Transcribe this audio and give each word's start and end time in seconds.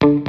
Welcome 0.00 0.20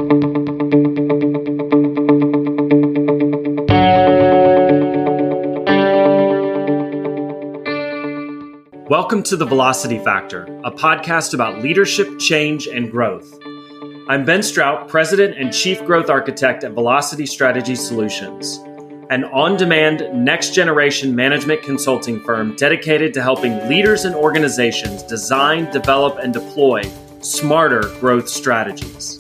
to 9.25 9.35
The 9.37 9.45
Velocity 9.47 9.99
Factor, 9.99 10.45
a 10.63 10.71
podcast 10.71 11.35
about 11.35 11.61
leadership, 11.61 12.17
change, 12.17 12.65
and 12.65 12.89
growth. 12.89 13.31
I'm 14.07 14.25
Ben 14.25 14.39
Stroup, 14.39 14.87
President 14.87 15.37
and 15.37 15.53
Chief 15.53 15.85
Growth 15.85 16.09
Architect 16.09 16.63
at 16.63 16.71
Velocity 16.71 17.27
Strategy 17.27 17.75
Solutions, 17.75 18.57
an 19.11 19.23
on 19.25 19.55
demand, 19.55 20.25
next 20.25 20.55
generation 20.55 21.15
management 21.15 21.61
consulting 21.61 22.19
firm 22.21 22.55
dedicated 22.55 23.13
to 23.13 23.21
helping 23.21 23.55
leaders 23.69 24.05
and 24.05 24.15
organizations 24.15 25.03
design, 25.03 25.69
develop, 25.69 26.17
and 26.17 26.33
deploy 26.33 26.81
smarter 27.21 27.81
growth 27.99 28.27
strategies. 28.27 29.18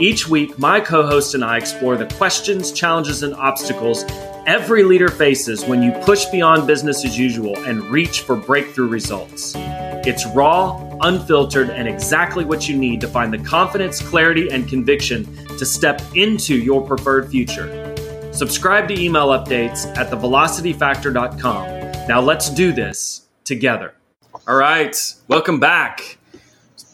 Each 0.00 0.26
week, 0.26 0.58
my 0.58 0.80
co 0.80 1.06
host 1.06 1.34
and 1.34 1.44
I 1.44 1.58
explore 1.58 1.94
the 1.94 2.06
questions, 2.06 2.72
challenges, 2.72 3.22
and 3.22 3.34
obstacles 3.34 4.04
every 4.46 4.82
leader 4.82 5.08
faces 5.08 5.66
when 5.66 5.82
you 5.82 5.92
push 5.92 6.24
beyond 6.26 6.66
business 6.66 7.04
as 7.04 7.18
usual 7.18 7.54
and 7.64 7.84
reach 7.84 8.22
for 8.22 8.34
breakthrough 8.34 8.88
results. 8.88 9.52
It's 9.56 10.26
raw, 10.28 10.78
unfiltered, 11.02 11.68
and 11.68 11.86
exactly 11.86 12.46
what 12.46 12.66
you 12.66 12.78
need 12.78 13.02
to 13.02 13.08
find 13.08 13.30
the 13.30 13.38
confidence, 13.38 14.00
clarity, 14.00 14.48
and 14.50 14.66
conviction 14.66 15.26
to 15.58 15.66
step 15.66 16.00
into 16.14 16.56
your 16.56 16.80
preferred 16.80 17.30
future. 17.30 18.32
Subscribe 18.32 18.88
to 18.88 18.98
email 18.98 19.28
updates 19.28 19.86
at 19.98 20.10
thevelocityfactor.com. 20.10 22.08
Now 22.08 22.22
let's 22.22 22.48
do 22.48 22.72
this 22.72 23.26
together. 23.44 23.92
All 24.48 24.56
right, 24.56 24.96
welcome 25.28 25.60
back. 25.60 26.16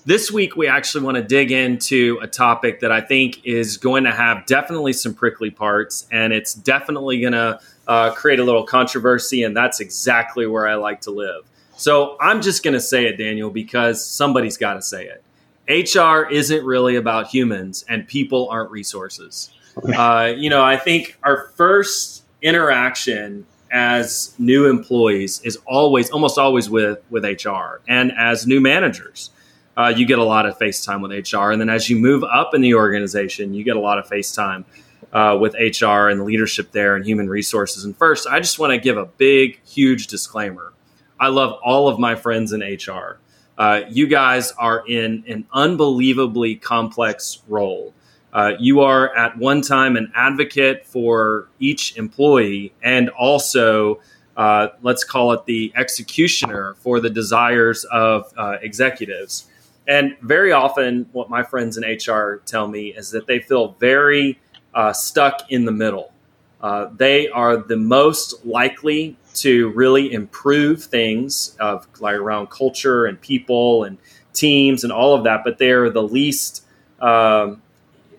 This 0.06 0.30
week, 0.30 0.54
we 0.54 0.68
actually 0.68 1.02
want 1.02 1.16
to 1.16 1.22
dig 1.24 1.50
into 1.50 2.20
a 2.22 2.28
topic 2.28 2.78
that 2.78 2.92
I 2.92 3.00
think 3.00 3.44
is 3.44 3.76
going 3.76 4.04
to 4.04 4.12
have 4.12 4.46
definitely 4.46 4.92
some 4.92 5.14
prickly 5.14 5.50
parts, 5.50 6.06
and 6.12 6.32
it's 6.32 6.54
definitely 6.54 7.20
going 7.20 7.32
to 7.32 7.58
uh, 7.88 8.12
create 8.12 8.38
a 8.38 8.44
little 8.44 8.62
controversy, 8.62 9.42
and 9.42 9.56
that's 9.56 9.80
exactly 9.80 10.46
where 10.46 10.68
I 10.68 10.76
like 10.76 11.00
to 11.02 11.10
live. 11.10 11.42
So 11.76 12.16
I'm 12.20 12.40
just 12.40 12.62
going 12.62 12.74
to 12.74 12.80
say 12.80 13.06
it, 13.06 13.16
Daniel, 13.16 13.50
because 13.50 14.06
somebody's 14.06 14.56
got 14.56 14.74
to 14.74 14.82
say 14.82 15.08
it. 15.08 15.24
HR 15.68 16.30
isn't 16.30 16.64
really 16.64 16.94
about 16.94 17.26
humans, 17.26 17.84
and 17.88 18.06
people 18.06 18.48
aren't 18.48 18.70
resources. 18.70 19.50
Uh, 19.92 20.32
you 20.36 20.50
know, 20.50 20.62
I 20.62 20.76
think 20.76 21.18
our 21.24 21.48
first 21.56 22.22
interaction 22.42 23.44
as 23.72 24.36
new 24.38 24.70
employees 24.70 25.40
is 25.42 25.58
always, 25.66 26.10
almost 26.10 26.38
always 26.38 26.70
with 26.70 27.00
with 27.10 27.24
HR, 27.24 27.80
and 27.88 28.12
as 28.16 28.46
new 28.46 28.60
managers 28.60 29.30
uh, 29.76 29.92
you 29.94 30.06
get 30.06 30.18
a 30.18 30.24
lot 30.24 30.46
of 30.46 30.56
face 30.56 30.84
time 30.84 31.00
with 31.00 31.10
HR. 31.10 31.50
And 31.50 31.60
then 31.60 31.68
as 31.68 31.90
you 31.90 31.96
move 31.96 32.24
up 32.24 32.54
in 32.54 32.60
the 32.60 32.74
organization, 32.74 33.54
you 33.54 33.64
get 33.64 33.76
a 33.76 33.80
lot 33.80 33.98
of 33.98 34.08
face 34.08 34.32
time 34.32 34.64
uh, 35.12 35.36
with 35.40 35.54
HR 35.54 36.08
and 36.08 36.24
leadership 36.24 36.72
there 36.72 36.96
and 36.96 37.04
human 37.04 37.28
resources. 37.28 37.84
And 37.84 37.96
first, 37.96 38.26
I 38.26 38.40
just 38.40 38.58
want 38.58 38.72
to 38.72 38.78
give 38.78 38.96
a 38.96 39.06
big, 39.06 39.60
huge 39.64 40.06
disclaimer. 40.06 40.72
I 41.18 41.28
love 41.28 41.58
all 41.64 41.88
of 41.88 41.98
my 41.98 42.14
friends 42.14 42.52
in 42.52 42.60
HR. 42.60 43.18
Uh, 43.58 43.82
you 43.88 44.06
guys 44.06 44.52
are 44.52 44.86
in 44.86 45.24
an 45.26 45.46
unbelievably 45.52 46.56
complex 46.56 47.42
role. 47.48 47.94
Uh, 48.32 48.52
you 48.58 48.80
are 48.80 49.16
at 49.16 49.38
one 49.38 49.62
time 49.62 49.96
an 49.96 50.12
advocate 50.14 50.84
for 50.84 51.48
each 51.58 51.96
employee 51.96 52.74
and 52.82 53.08
also 53.10 53.98
uh, 54.36 54.68
let's 54.82 55.04
call 55.04 55.32
it 55.32 55.46
the 55.46 55.72
executioner 55.74 56.74
for 56.80 57.00
the 57.00 57.08
desires 57.08 57.84
of 57.84 58.30
uh, 58.36 58.58
executives. 58.60 59.46
And 59.88 60.16
very 60.20 60.52
often, 60.52 61.08
what 61.12 61.30
my 61.30 61.42
friends 61.42 61.76
in 61.76 61.84
HR 61.84 62.42
tell 62.44 62.66
me 62.66 62.88
is 62.88 63.10
that 63.10 63.26
they 63.26 63.38
feel 63.38 63.76
very 63.78 64.40
uh, 64.74 64.92
stuck 64.92 65.50
in 65.50 65.64
the 65.64 65.72
middle. 65.72 66.12
Uh, 66.60 66.88
they 66.96 67.28
are 67.28 67.56
the 67.56 67.76
most 67.76 68.44
likely 68.44 69.16
to 69.34 69.68
really 69.70 70.12
improve 70.12 70.84
things 70.84 71.56
of 71.60 71.86
like 72.00 72.16
around 72.16 72.50
culture 72.50 73.06
and 73.06 73.20
people 73.20 73.84
and 73.84 73.98
teams 74.32 74.82
and 74.82 74.92
all 74.92 75.14
of 75.14 75.24
that, 75.24 75.42
but 75.44 75.58
they're 75.58 75.90
the 75.90 76.02
least, 76.02 76.64
um, 77.00 77.62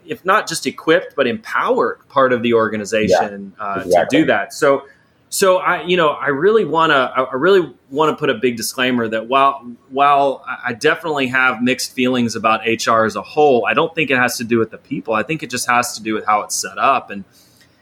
if 0.06 0.24
not 0.24 0.48
just 0.48 0.66
equipped, 0.68 1.16
but 1.16 1.28
empowered 1.28 2.00
part 2.08 2.32
of 2.32 2.44
the 2.44 2.54
organization 2.54 3.54
yeah, 3.58 3.66
uh, 3.66 3.82
exactly. 3.84 4.20
to 4.20 4.24
do 4.24 4.28
that. 4.28 4.54
So 4.54 4.86
so 5.30 5.58
I, 5.58 5.84
you 5.84 5.98
know, 5.98 6.10
I 6.10 6.28
really 6.28 6.64
want 6.64 6.92
to, 6.92 6.96
I 6.96 7.36
really 7.36 7.74
want 7.90 8.12
to 8.12 8.20
put 8.20 8.30
a 8.30 8.36
big 8.36 8.56
disclaimer 8.56 9.08
that 9.10 9.28
while, 9.28 9.60
while 9.90 10.44
I 10.48 10.74
definitely 10.74 11.28
have 11.28 11.62
mixed 11.62 11.94
feelings 11.94 12.36
about 12.36 12.62
HR 12.66 13.04
as 13.04 13.16
a 13.16 13.22
whole, 13.22 13.66
I 13.66 13.74
don't 13.74 13.94
think 13.94 14.10
it 14.10 14.18
has 14.18 14.38
to 14.38 14.46
do 14.46 14.58
with 14.58 14.72
the 14.72 14.78
people. 14.78 15.14
I 15.14 15.24
think 15.24 15.44
it 15.44 15.50
just 15.50 15.70
has 15.70 15.96
to 15.98 16.04
do 16.04 16.14
with 16.14 16.26
how 16.26 16.42
it's 16.42 16.56
set 16.56 16.78
up. 16.78 17.10
And, 17.10 17.26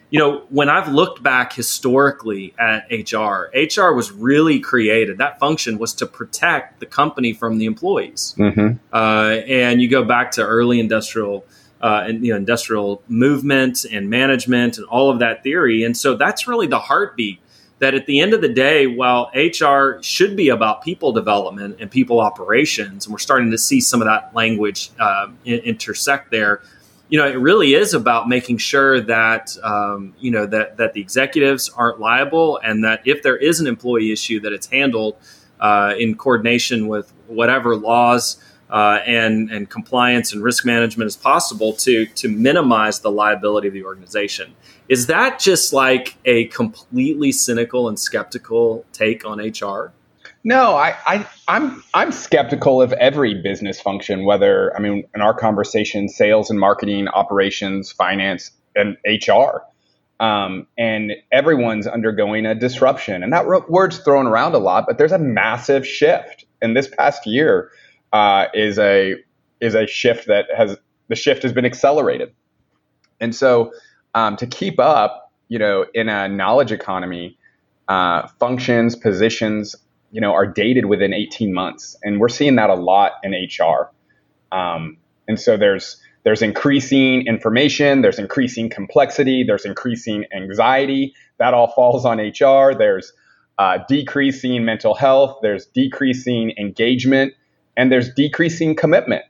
you 0.09 0.17
know, 0.17 0.44
when 0.50 0.69
I've 0.69 0.88
looked 0.88 1.22
back 1.22 1.53
historically 1.53 2.56
at 2.57 2.88
HR, 2.89 3.51
HR 3.56 3.94
was 3.94 4.12
really 4.12 4.59
created. 4.59 5.19
That 5.19 5.39
function 5.39 5.77
was 5.77 5.94
to 5.95 6.07
protect 6.07 6.79
the 6.79 6.88
company 6.88 7.33
from 7.33 7.59
the 7.59 7.66
employees. 7.66 8.33
Mm-hmm. 8.38 8.77
Uh, 8.91 9.41
and 9.47 9.81
you 9.81 9.88
go 9.88 10.03
back 10.03 10.31
to 10.31 10.44
early 10.44 10.79
industrial 10.79 11.45
uh, 11.81 12.06
and 12.08 12.25
you 12.25 12.31
know 12.31 12.38
industrial 12.38 13.02
movement 13.08 13.86
and 13.91 14.09
management 14.09 14.78
and 14.78 14.86
all 14.88 15.09
of 15.09 15.19
that 15.19 15.44
theory. 15.44 15.84
And 15.84 15.96
so 15.96 16.16
that's 16.16 16.47
really 16.47 16.68
the 16.68 16.80
heartbeat. 16.80 17.40
That 17.80 17.94
at 17.94 18.06
the 18.06 18.22
end 18.22 18.34
of 18.34 18.40
the 18.40 18.50
day, 18.50 18.88
while 18.88 19.30
HR 19.36 20.02
should 20.02 20.38
be 20.38 20.47
about 20.47 20.81
people 20.81 21.12
development 21.12 21.75
and 21.81 21.91
people 21.91 22.22
operations, 22.22 23.06
and 23.06 23.12
we're 23.12 23.19
starting 23.19 23.52
to 23.52 23.58
see 23.58 23.81
some 23.81 24.02
of 24.02 24.08
that 24.08 24.34
language 24.34 24.91
uh, 24.97 25.28
intersect 25.44 26.31
there, 26.31 26.62
you 27.09 27.19
know, 27.19 27.28
it 27.28 27.38
really 27.38 27.74
is 27.74 27.94
about 27.94 28.28
making 28.28 28.57
sure 28.57 29.02
that 29.02 29.56
um, 29.62 30.13
you 30.19 30.31
know 30.31 30.46
that 30.46 30.78
that 30.78 30.94
the 30.94 31.02
executives 31.02 31.69
aren't 31.69 32.00
liable, 32.00 32.59
and 32.63 32.84
that 32.84 33.02
if 33.06 33.22
there 33.22 33.38
is 33.38 33.59
an 33.59 33.68
employee 33.68 34.12
issue, 34.12 34.40
that 34.40 34.53
it's 34.53 34.68
handled 34.68 35.18
uh, 35.59 35.94
in 35.97 36.16
coordination 36.16 36.88
with 36.88 37.12
whatever 37.28 37.75
laws 37.75 38.38
uh, 38.75 39.00
and 39.06 39.50
and 39.50 39.69
compliance 39.69 40.34
and 40.34 40.44
risk 40.44 40.66
management 40.66 41.08
as 41.08 41.16
possible 41.16 41.72
to 41.72 42.06
to 42.08 42.28
minimize 42.28 43.00
the 43.00 43.09
liability 43.09 43.69
of 43.69 43.74
the 43.74 43.86
organization. 43.86 44.53
Is 44.90 45.08
that 45.08 45.40
just 45.40 45.72
like 45.72 46.18
a 46.25 46.46
completely 46.47 47.31
cynical 47.31 47.88
and 47.88 47.97
skeptical 47.97 48.86
take 48.91 49.25
on 49.25 49.40
HR? 49.40 49.94
No, 50.44 50.75
I, 50.75 50.94
I 51.08 51.25
I'm 51.47 51.81
I'm 51.94 52.12
skeptical 52.12 52.81
of 52.81 52.91
every 52.94 53.41
business 53.41 53.80
function, 53.80 54.25
whether 54.25 54.75
I 54.75 54.81
mean 54.81 55.06
in 55.16 55.22
our 55.22 55.34
conversation, 55.34 56.09
sales 56.09 56.50
and 56.50 56.59
marketing, 56.59 57.07
operations, 57.07 57.94
finance, 57.94 58.52
and 58.75 58.97
HR. 59.06 59.62
Um, 60.19 60.68
and 60.78 61.13
everyone's 61.31 61.88
undergoing 61.88 62.46
a 62.46 62.56
disruption. 62.56 63.24
And 63.24 63.34
that 63.34 63.46
word's 63.69 64.00
thrown 64.00 64.28
around 64.28 64.53
a 64.53 64.59
lot, 64.59 64.86
but 64.88 64.97
there's 64.97 65.12
a 65.12 65.19
massive 65.19 65.88
shift. 65.88 66.46
In 66.62 66.74
this 66.74 66.88
past 66.88 67.28
year, 67.28 67.69
uh, 68.15 68.47
is 68.53 68.79
a 68.79 69.15
is 69.59 69.75
a 69.75 69.85
shift 69.85 70.27
that 70.27 70.45
has 70.55 70.77
the 71.09 71.15
shift 71.15 71.43
has 71.43 71.51
been 71.51 71.65
accelerated, 71.65 72.33
and 73.19 73.35
so 73.35 73.73
um, 74.13 74.37
to 74.37 74.47
keep 74.47 74.79
up, 74.79 75.33
you 75.49 75.59
know, 75.59 75.85
in 75.93 76.07
a 76.07 76.29
knowledge 76.29 76.71
economy, 76.71 77.37
uh, 77.89 78.25
functions, 78.39 78.95
positions, 78.95 79.75
you 80.11 80.21
know, 80.21 80.31
are 80.31 80.47
dated 80.47 80.85
within 80.85 81.13
18 81.13 81.53
months, 81.53 81.97
and 82.03 82.21
we're 82.21 82.29
seeing 82.29 82.55
that 82.55 82.69
a 82.69 82.75
lot 82.75 83.11
in 83.21 83.33
HR. 83.33 83.91
Um, 84.49 84.95
and 85.27 85.37
so 85.37 85.57
there's 85.57 85.97
there's 86.23 86.41
increasing 86.41 87.27
information, 87.27 88.01
there's 88.01 88.17
increasing 88.17 88.69
complexity, 88.69 89.43
there's 89.43 89.65
increasing 89.65 90.23
anxiety. 90.33 91.13
That 91.37 91.53
all 91.53 91.67
falls 91.67 92.05
on 92.05 92.19
HR. 92.19 92.73
There's 92.77 93.11
uh, 93.57 93.79
decreasing 93.89 94.63
mental 94.63 94.95
health. 94.95 95.39
There's 95.41 95.65
decreasing 95.65 96.53
engagement 96.57 97.33
and 97.78 97.91
there's 97.91 98.13
decreasing 98.13 98.75
commitment. 98.75 99.24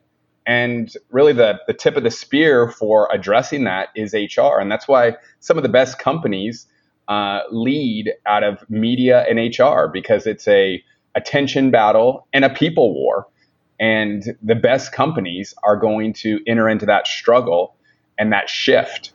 And 0.47 0.93
really, 1.09 1.33
the, 1.33 1.59
the 1.65 1.73
tip 1.73 1.97
of 1.97 2.03
the 2.03 2.11
spear 2.11 2.69
for 2.69 3.09
addressing 3.11 3.63
that 3.63 3.89
is 3.95 4.13
HR. 4.13 4.59
And 4.59 4.71
that's 4.71 4.87
why 4.87 5.15
some 5.39 5.57
of 5.57 5.63
the 5.63 5.69
best 5.69 5.97
companies 5.97 6.67
uh, 7.07 7.41
lead 7.51 8.13
out 8.25 8.43
of 8.43 8.67
media 8.69 9.25
and 9.29 9.39
HR 9.39 9.87
because 9.91 10.27
it's 10.27 10.47
a 10.47 10.83
attention 11.15 11.71
battle 11.71 12.27
and 12.33 12.45
a 12.45 12.49
people 12.49 12.93
war. 12.93 13.27
And 13.79 14.37
the 14.41 14.55
best 14.55 14.91
companies 14.91 15.53
are 15.63 15.75
going 15.75 16.13
to 16.13 16.39
enter 16.47 16.69
into 16.69 16.85
that 16.85 17.07
struggle 17.07 17.75
and 18.17 18.31
that 18.31 18.49
shift. 18.49 19.11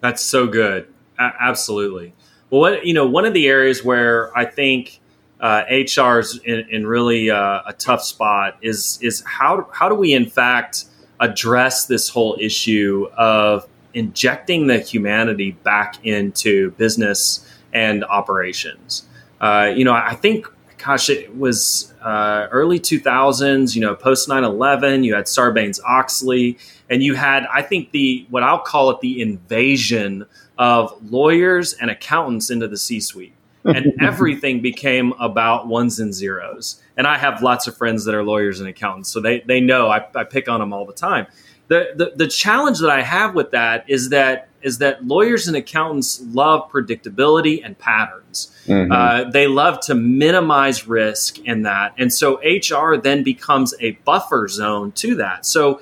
That's 0.00 0.22
so 0.22 0.46
good. 0.46 0.86
A- 1.18 1.32
absolutely. 1.40 2.14
Well, 2.50 2.60
what, 2.60 2.86
you 2.86 2.94
know, 2.94 3.06
one 3.06 3.26
of 3.26 3.34
the 3.34 3.48
areas 3.48 3.84
where 3.84 4.36
I 4.38 4.44
think 4.44 5.00
uh, 5.40 5.62
HR's 5.70 6.38
in, 6.44 6.66
in 6.70 6.86
really 6.86 7.30
uh, 7.30 7.62
a 7.66 7.74
tough 7.78 8.02
spot 8.02 8.56
is 8.62 8.98
is 9.02 9.22
how 9.26 9.68
how 9.72 9.88
do 9.88 9.94
we 9.94 10.14
in 10.14 10.28
fact 10.28 10.84
address 11.20 11.86
this 11.86 12.08
whole 12.08 12.36
issue 12.40 13.06
of 13.16 13.66
injecting 13.94 14.66
the 14.66 14.78
humanity 14.78 15.52
back 15.52 16.04
into 16.04 16.70
business 16.72 17.46
and 17.72 18.04
operations? 18.04 19.06
Uh, 19.40 19.72
you 19.74 19.84
know, 19.84 19.92
I 19.92 20.14
think 20.14 20.46
gosh, 20.78 21.10
it 21.10 21.36
was 21.36 21.92
uh, 22.02 22.46
early 22.50 22.78
2000s, 22.78 23.74
you 23.74 23.80
know, 23.80 23.94
post 23.94 24.28
9 24.28 24.44
11. 24.44 25.04
You 25.04 25.14
had 25.14 25.24
Sarbanes 25.24 25.80
Oxley, 25.84 26.58
and 26.88 27.02
you 27.02 27.14
had, 27.14 27.46
I 27.52 27.62
think, 27.62 27.90
the 27.90 28.26
what 28.30 28.42
I'll 28.42 28.60
call 28.60 28.90
it 28.90 29.00
the 29.00 29.20
invasion 29.20 30.26
of 30.58 30.94
lawyers 31.10 31.74
and 31.74 31.90
accountants 31.90 32.50
into 32.50 32.68
the 32.68 32.76
C 32.76 33.00
suite. 33.00 33.34
And 33.66 33.92
everything 34.00 34.60
became 34.60 35.12
about 35.20 35.66
ones 35.66 35.98
and 35.98 36.14
zeros. 36.14 36.80
And 36.96 37.06
I 37.06 37.18
have 37.18 37.42
lots 37.42 37.66
of 37.66 37.76
friends 37.76 38.04
that 38.04 38.14
are 38.14 38.24
lawyers 38.24 38.60
and 38.60 38.68
accountants, 38.68 39.10
so 39.10 39.20
they, 39.20 39.40
they 39.40 39.60
know 39.60 39.88
I, 39.88 40.06
I 40.14 40.24
pick 40.24 40.48
on 40.48 40.60
them 40.60 40.72
all 40.72 40.86
the 40.86 40.92
time. 40.92 41.26
The, 41.68 41.90
the, 41.96 42.12
the 42.14 42.28
challenge 42.28 42.78
that 42.78 42.90
I 42.90 43.02
have 43.02 43.34
with 43.34 43.50
that 43.50 43.84
is 43.88 44.10
that 44.10 44.48
is 44.62 44.78
that 44.78 45.06
lawyers 45.06 45.46
and 45.46 45.56
accountants 45.56 46.20
love 46.20 46.70
predictability 46.72 47.64
and 47.64 47.78
patterns. 47.78 48.52
Mm-hmm. 48.66 48.90
Uh, 48.90 49.30
they 49.30 49.46
love 49.46 49.78
to 49.82 49.94
minimize 49.94 50.88
risk 50.88 51.38
in 51.40 51.62
that. 51.62 51.94
And 51.98 52.12
so 52.12 52.40
HR 52.40 52.96
then 52.96 53.22
becomes 53.22 53.74
a 53.80 53.92
buffer 54.04 54.48
zone 54.48 54.90
to 54.92 55.14
that. 55.16 55.46
So 55.46 55.80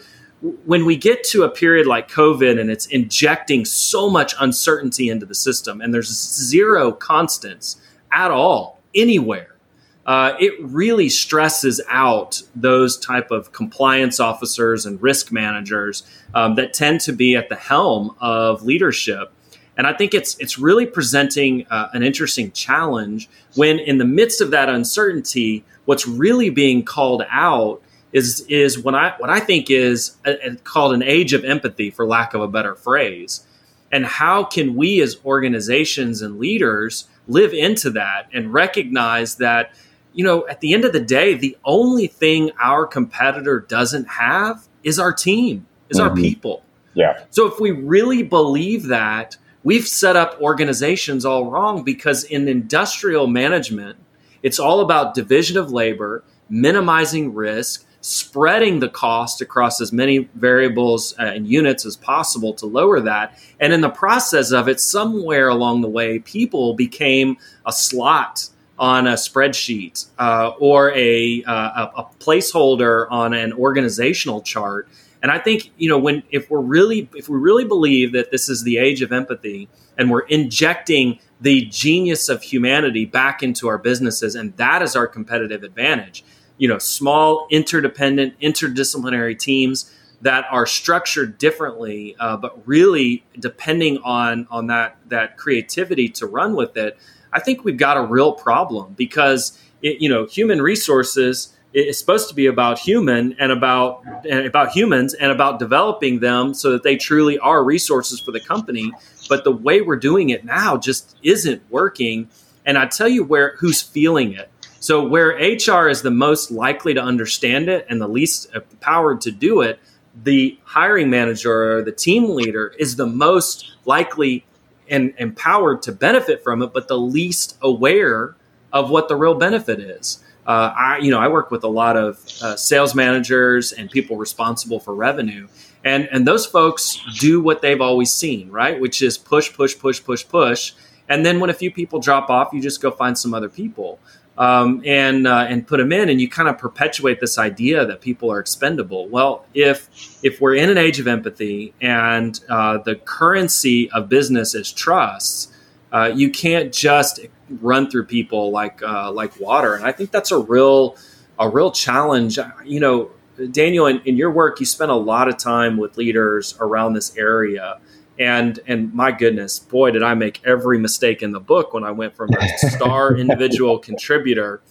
when 0.66 0.84
we 0.84 0.96
get 0.96 1.24
to 1.24 1.42
a 1.44 1.48
period 1.48 1.86
like 1.86 2.10
COVID 2.10 2.60
and 2.60 2.70
it's 2.70 2.86
injecting 2.86 3.64
so 3.64 4.10
much 4.10 4.34
uncertainty 4.38 5.08
into 5.08 5.24
the 5.24 5.34
system 5.34 5.80
and 5.80 5.94
there's 5.94 6.10
zero 6.10 6.92
constants 6.92 7.78
at 8.12 8.30
all 8.30 8.78
anywhere, 8.94 9.56
uh, 10.04 10.34
it 10.38 10.52
really 10.60 11.08
stresses 11.08 11.80
out 11.88 12.42
those 12.54 12.98
type 12.98 13.30
of 13.30 13.52
compliance 13.52 14.20
officers 14.20 14.84
and 14.84 15.00
risk 15.00 15.32
managers 15.32 16.02
um, 16.34 16.56
that 16.56 16.74
tend 16.74 17.00
to 17.00 17.12
be 17.12 17.34
at 17.36 17.48
the 17.48 17.56
helm 17.56 18.14
of 18.20 18.62
leadership. 18.62 19.32
And 19.78 19.86
I 19.86 19.94
think 19.94 20.12
it's 20.12 20.36
it's 20.38 20.58
really 20.58 20.84
presenting 20.84 21.66
uh, 21.68 21.88
an 21.94 22.02
interesting 22.02 22.52
challenge 22.52 23.30
when, 23.54 23.78
in 23.78 23.96
the 23.96 24.04
midst 24.04 24.42
of 24.42 24.50
that 24.50 24.68
uncertainty, 24.68 25.64
what's 25.86 26.06
really 26.06 26.50
being 26.50 26.84
called 26.84 27.24
out 27.30 27.80
is 28.14 28.46
is 28.48 28.78
what 28.78 28.94
I 28.94 29.14
what 29.18 29.28
I 29.28 29.40
think 29.40 29.70
is 29.70 30.16
a, 30.24 30.32
a, 30.46 30.56
called 30.56 30.94
an 30.94 31.02
age 31.02 31.34
of 31.34 31.44
empathy, 31.44 31.90
for 31.90 32.06
lack 32.06 32.32
of 32.32 32.40
a 32.40 32.48
better 32.48 32.74
phrase. 32.74 33.44
And 33.92 34.06
how 34.06 34.44
can 34.44 34.74
we, 34.74 35.00
as 35.02 35.18
organizations 35.24 36.22
and 36.22 36.38
leaders, 36.38 37.06
live 37.28 37.52
into 37.52 37.90
that 37.90 38.28
and 38.32 38.52
recognize 38.52 39.36
that 39.36 39.72
you 40.14 40.24
know, 40.24 40.46
at 40.46 40.60
the 40.60 40.72
end 40.72 40.84
of 40.84 40.92
the 40.92 41.00
day, 41.00 41.34
the 41.34 41.58
only 41.64 42.06
thing 42.06 42.52
our 42.62 42.86
competitor 42.86 43.60
doesn't 43.60 44.08
have 44.08 44.68
is 44.84 45.00
our 45.00 45.12
team, 45.12 45.66
is 45.90 45.98
mm-hmm. 45.98 46.08
our 46.08 46.14
people. 46.14 46.62
Yeah. 46.94 47.24
So 47.30 47.46
if 47.48 47.58
we 47.58 47.72
really 47.72 48.22
believe 48.22 48.86
that, 48.86 49.36
we've 49.64 49.88
set 49.88 50.14
up 50.14 50.40
organizations 50.40 51.24
all 51.24 51.50
wrong 51.50 51.82
because 51.82 52.22
in 52.22 52.46
industrial 52.46 53.26
management, 53.26 53.98
it's 54.44 54.60
all 54.60 54.80
about 54.80 55.14
division 55.14 55.56
of 55.56 55.72
labor, 55.72 56.22
minimizing 56.48 57.34
risk, 57.34 57.84
spreading 58.04 58.80
the 58.80 58.88
cost 58.88 59.40
across 59.40 59.80
as 59.80 59.90
many 59.90 60.28
variables 60.34 61.14
uh, 61.18 61.22
and 61.22 61.48
units 61.48 61.86
as 61.86 61.96
possible 61.96 62.52
to 62.52 62.66
lower 62.66 63.00
that. 63.00 63.38
And 63.58 63.72
in 63.72 63.80
the 63.80 63.88
process 63.88 64.52
of 64.52 64.68
it, 64.68 64.78
somewhere 64.78 65.48
along 65.48 65.80
the 65.80 65.88
way, 65.88 66.18
people 66.18 66.74
became 66.74 67.38
a 67.64 67.72
slot 67.72 68.50
on 68.78 69.06
a 69.06 69.14
spreadsheet 69.14 70.06
uh, 70.18 70.52
or 70.58 70.92
a, 70.92 71.42
uh, 71.44 71.86
a 71.96 72.04
placeholder 72.20 73.06
on 73.10 73.32
an 73.32 73.54
organizational 73.54 74.42
chart. 74.42 74.86
And 75.22 75.32
I 75.32 75.38
think 75.38 75.72
you 75.78 75.88
know 75.88 75.98
when 75.98 76.22
if 76.30 76.50
we're 76.50 76.60
really 76.60 77.08
if 77.14 77.30
we 77.30 77.38
really 77.38 77.64
believe 77.64 78.12
that 78.12 78.30
this 78.30 78.50
is 78.50 78.62
the 78.62 78.76
age 78.76 79.00
of 79.00 79.10
empathy 79.10 79.70
and 79.96 80.10
we're 80.10 80.26
injecting 80.26 81.18
the 81.40 81.64
genius 81.64 82.28
of 82.28 82.42
humanity 82.42 83.06
back 83.06 83.42
into 83.42 83.66
our 83.66 83.78
businesses 83.78 84.34
and 84.34 84.54
that 84.58 84.82
is 84.82 84.94
our 84.94 85.06
competitive 85.06 85.62
advantage. 85.62 86.22
You 86.56 86.68
know, 86.68 86.78
small 86.78 87.46
interdependent 87.50 88.38
interdisciplinary 88.40 89.38
teams 89.38 89.92
that 90.22 90.46
are 90.50 90.66
structured 90.66 91.36
differently, 91.38 92.16
uh, 92.18 92.36
but 92.36 92.66
really 92.66 93.24
depending 93.38 93.98
on 93.98 94.46
on 94.50 94.68
that 94.68 94.96
that 95.08 95.36
creativity 95.36 96.08
to 96.08 96.26
run 96.26 96.54
with 96.56 96.76
it. 96.76 96.96
I 97.32 97.40
think 97.40 97.64
we've 97.64 97.76
got 97.76 97.96
a 97.96 98.02
real 98.02 98.32
problem 98.32 98.94
because 98.94 99.58
it, 99.82 100.00
you 100.00 100.08
know 100.08 100.26
human 100.26 100.62
resources 100.62 101.54
is 101.74 101.98
supposed 101.98 102.28
to 102.28 102.34
be 102.34 102.46
about 102.46 102.78
human 102.78 103.34
and 103.38 103.50
about 103.50 104.04
and 104.28 104.46
about 104.46 104.70
humans 104.70 105.12
and 105.12 105.32
about 105.32 105.58
developing 105.58 106.20
them 106.20 106.54
so 106.54 106.70
that 106.72 106.84
they 106.84 106.96
truly 106.96 107.38
are 107.40 107.62
resources 107.64 108.20
for 108.20 108.30
the 108.30 108.40
company. 108.40 108.92
But 109.28 109.44
the 109.44 109.52
way 109.52 109.80
we're 109.80 109.96
doing 109.96 110.30
it 110.30 110.44
now 110.44 110.76
just 110.76 111.16
isn't 111.22 111.62
working. 111.70 112.28
And 112.64 112.78
I 112.78 112.86
tell 112.86 113.08
you 113.08 113.24
where 113.24 113.56
who's 113.58 113.82
feeling 113.82 114.32
it. 114.32 114.48
So 114.84 115.02
where 115.02 115.30
HR 115.30 115.88
is 115.88 116.02
the 116.02 116.10
most 116.10 116.50
likely 116.50 116.92
to 116.92 117.00
understand 117.00 117.70
it 117.70 117.86
and 117.88 118.02
the 118.02 118.06
least 118.06 118.54
empowered 118.54 119.22
to 119.22 119.30
do 119.30 119.62
it, 119.62 119.80
the 120.24 120.58
hiring 120.64 121.08
manager 121.08 121.78
or 121.78 121.82
the 121.82 121.90
team 121.90 122.28
leader 122.28 122.74
is 122.78 122.96
the 122.96 123.06
most 123.06 123.76
likely 123.86 124.44
and 124.90 125.14
empowered 125.16 125.80
to 125.84 125.92
benefit 125.92 126.44
from 126.44 126.60
it, 126.60 126.74
but 126.74 126.86
the 126.86 126.98
least 126.98 127.56
aware 127.62 128.36
of 128.74 128.90
what 128.90 129.08
the 129.08 129.16
real 129.16 129.34
benefit 129.34 129.80
is. 129.80 130.22
Uh, 130.46 130.74
I, 130.76 130.98
you 130.98 131.10
know, 131.10 131.18
I 131.18 131.28
work 131.28 131.50
with 131.50 131.64
a 131.64 131.68
lot 131.68 131.96
of 131.96 132.22
uh, 132.42 132.54
sales 132.56 132.94
managers 132.94 133.72
and 133.72 133.90
people 133.90 134.18
responsible 134.18 134.80
for 134.80 134.94
revenue, 134.94 135.48
and 135.82 136.06
and 136.12 136.28
those 136.28 136.44
folks 136.44 137.00
do 137.18 137.40
what 137.40 137.62
they've 137.62 137.80
always 137.80 138.12
seen, 138.12 138.50
right? 138.50 138.78
Which 138.78 139.00
is 139.00 139.16
push, 139.16 139.50
push, 139.50 139.78
push, 139.78 140.04
push, 140.04 140.28
push, 140.28 140.74
and 141.08 141.24
then 141.24 141.40
when 141.40 141.48
a 141.48 141.54
few 141.54 141.70
people 141.70 142.00
drop 142.00 142.28
off, 142.28 142.52
you 142.52 142.60
just 142.60 142.82
go 142.82 142.90
find 142.90 143.16
some 143.16 143.32
other 143.32 143.48
people 143.48 143.98
um, 144.36 144.82
and 144.84 145.26
uh, 145.26 145.46
and 145.48 145.66
put 145.66 145.78
them 145.78 145.92
in, 145.92 146.08
and 146.08 146.20
you 146.20 146.28
kind 146.28 146.48
of 146.48 146.58
perpetuate 146.58 147.20
this 147.20 147.38
idea 147.38 147.86
that 147.86 148.00
people 148.00 148.30
are 148.32 148.40
expendable. 148.40 149.08
Well, 149.08 149.46
if 149.54 149.88
if 150.22 150.40
we're 150.40 150.56
in 150.56 150.70
an 150.70 150.78
age 150.78 150.98
of 150.98 151.06
empathy 151.06 151.74
and 151.80 152.38
uh, 152.48 152.78
the 152.78 152.96
currency 152.96 153.90
of 153.90 154.08
business 154.08 154.54
is 154.54 154.72
trust, 154.72 155.52
uh, 155.92 156.10
you 156.14 156.30
can't 156.30 156.72
just 156.72 157.20
run 157.60 157.90
through 157.90 158.06
people 158.06 158.50
like 158.50 158.82
uh, 158.82 159.12
like 159.12 159.38
water, 159.38 159.74
and 159.74 159.84
I 159.84 159.92
think 159.92 160.10
that's 160.10 160.32
a 160.32 160.38
real 160.38 160.96
a 161.38 161.48
real 161.48 161.70
challenge. 161.70 162.38
You 162.64 162.80
know, 162.80 163.10
Daniel, 163.52 163.86
in, 163.86 164.00
in 164.00 164.16
your 164.16 164.32
work, 164.32 164.58
you 164.58 164.66
spend 164.66 164.90
a 164.90 164.96
lot 164.96 165.28
of 165.28 165.36
time 165.36 165.76
with 165.76 165.96
leaders 165.96 166.56
around 166.58 166.94
this 166.94 167.16
area 167.16 167.78
and 168.18 168.60
and 168.66 168.94
my 168.94 169.10
goodness 169.10 169.58
boy 169.58 169.90
did 169.90 170.02
i 170.02 170.14
make 170.14 170.40
every 170.44 170.78
mistake 170.78 171.22
in 171.22 171.32
the 171.32 171.40
book 171.40 171.74
when 171.74 171.82
i 171.82 171.90
went 171.90 172.14
from 172.14 172.30
a 172.32 172.58
star 172.70 173.16
individual 173.16 173.78
contributor 173.78 174.62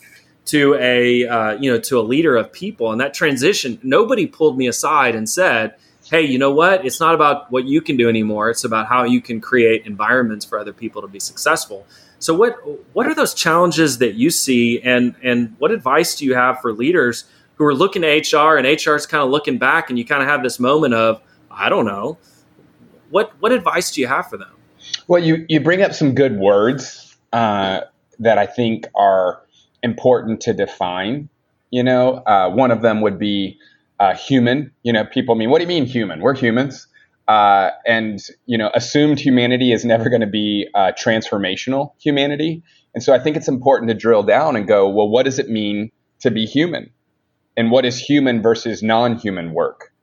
to 0.45 0.75
a 0.75 1.27
uh, 1.27 1.51
you 1.53 1.71
know 1.71 1.79
to 1.79 1.99
a 1.99 2.01
leader 2.01 2.35
of 2.35 2.51
people. 2.51 2.91
And 2.91 2.99
that 3.01 3.13
transition 3.13 3.79
nobody 3.83 4.27
pulled 4.27 4.57
me 4.57 4.67
aside 4.67 5.15
and 5.15 5.29
said 5.29 5.75
hey 6.09 6.21
you 6.21 6.37
know 6.37 6.51
what? 6.51 6.85
It's 6.85 6.99
not 6.99 7.15
about 7.15 7.49
what 7.51 7.65
you 7.65 7.81
can 7.81 7.95
do 7.95 8.09
anymore. 8.09 8.49
It's 8.49 8.65
about 8.65 8.87
how 8.87 9.03
you 9.03 9.21
can 9.21 9.39
create 9.39 9.85
environments 9.85 10.45
for 10.45 10.59
other 10.59 10.73
people 10.73 11.01
to 11.01 11.07
be 11.07 11.19
successful. 11.19 11.85
So 12.19 12.33
what 12.33 12.57
what 12.93 13.07
are 13.07 13.15
those 13.15 13.33
challenges 13.33 13.99
that 13.99 14.15
you 14.15 14.29
see? 14.29 14.81
And 14.81 15.15
and 15.23 15.55
what 15.59 15.71
advice 15.71 16.15
do 16.15 16.25
you 16.25 16.35
have 16.35 16.59
for 16.61 16.73
leaders 16.73 17.25
who 17.55 17.65
are 17.65 17.73
looking 17.75 18.03
at 18.03 18.31
hr 18.33 18.57
and 18.57 18.65
hr 18.65 18.95
is 18.95 19.05
kind 19.05 19.23
of 19.23 19.29
looking 19.29 19.57
back 19.57 19.89
and 19.89 19.97
you 19.97 20.03
kind 20.03 20.23
of 20.23 20.27
have 20.27 20.41
this 20.41 20.59
moment 20.59 20.93
of 20.95 21.21
i 21.51 21.69
don't 21.69 21.85
know 21.85 22.17
what 23.13 23.31
what 23.39 23.51
advice 23.51 23.91
do 23.91 24.01
you 24.01 24.07
have 24.07 24.27
for 24.27 24.37
them? 24.37 24.49
Well, 25.07 25.23
you 25.23 25.45
you 25.47 25.59
bring 25.59 25.81
up 25.81 25.93
some 25.93 26.15
good 26.15 26.37
words 26.37 27.15
uh, 27.31 27.81
that 28.19 28.37
I 28.37 28.47
think 28.47 28.87
are 28.95 29.41
important 29.83 30.41
to 30.41 30.53
define. 30.53 31.29
You 31.69 31.83
know, 31.83 32.15
uh, 32.25 32.49
one 32.49 32.71
of 32.71 32.81
them 32.81 33.01
would 33.01 33.19
be 33.19 33.59
uh, 33.99 34.15
human. 34.15 34.71
You 34.81 34.93
know, 34.93 35.05
people 35.05 35.35
mean, 35.35 35.49
what 35.51 35.59
do 35.59 35.63
you 35.63 35.67
mean 35.67 35.85
human? 35.85 36.21
We're 36.21 36.35
humans. 36.35 36.87
Uh, 37.27 37.69
and 37.85 38.19
you 38.47 38.57
know, 38.57 38.71
assumed 38.73 39.19
humanity 39.19 39.71
is 39.71 39.85
never 39.85 40.09
going 40.09 40.21
to 40.21 40.27
be 40.27 40.67
uh, 40.73 40.91
transformational 40.97 41.91
humanity. 42.01 42.63
And 42.95 43.03
so 43.03 43.13
I 43.13 43.19
think 43.19 43.37
it's 43.37 43.47
important 43.47 43.89
to 43.89 43.95
drill 43.95 44.23
down 44.23 44.55
and 44.55 44.67
go, 44.67 44.89
well, 44.89 45.07
what 45.07 45.23
does 45.23 45.39
it 45.39 45.49
mean 45.49 45.91
to 46.19 46.31
be 46.31 46.45
human? 46.45 46.89
And 47.55 47.69
what 47.69 47.85
is 47.85 47.99
human 47.99 48.41
versus 48.41 48.81
non-human 48.81 49.53
work? 49.53 49.93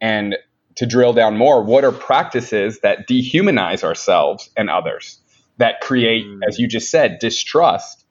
And 0.00 0.36
to 0.78 0.86
drill 0.86 1.12
down 1.12 1.36
more, 1.36 1.62
what 1.62 1.84
are 1.84 1.92
practices 1.92 2.80
that 2.80 3.08
dehumanize 3.08 3.84
ourselves 3.84 4.48
and 4.56 4.70
others, 4.70 5.18
that 5.58 5.80
create, 5.80 6.24
mm. 6.24 6.40
as 6.46 6.58
you 6.58 6.66
just 6.66 6.90
said, 6.90 7.18
distrust? 7.18 8.04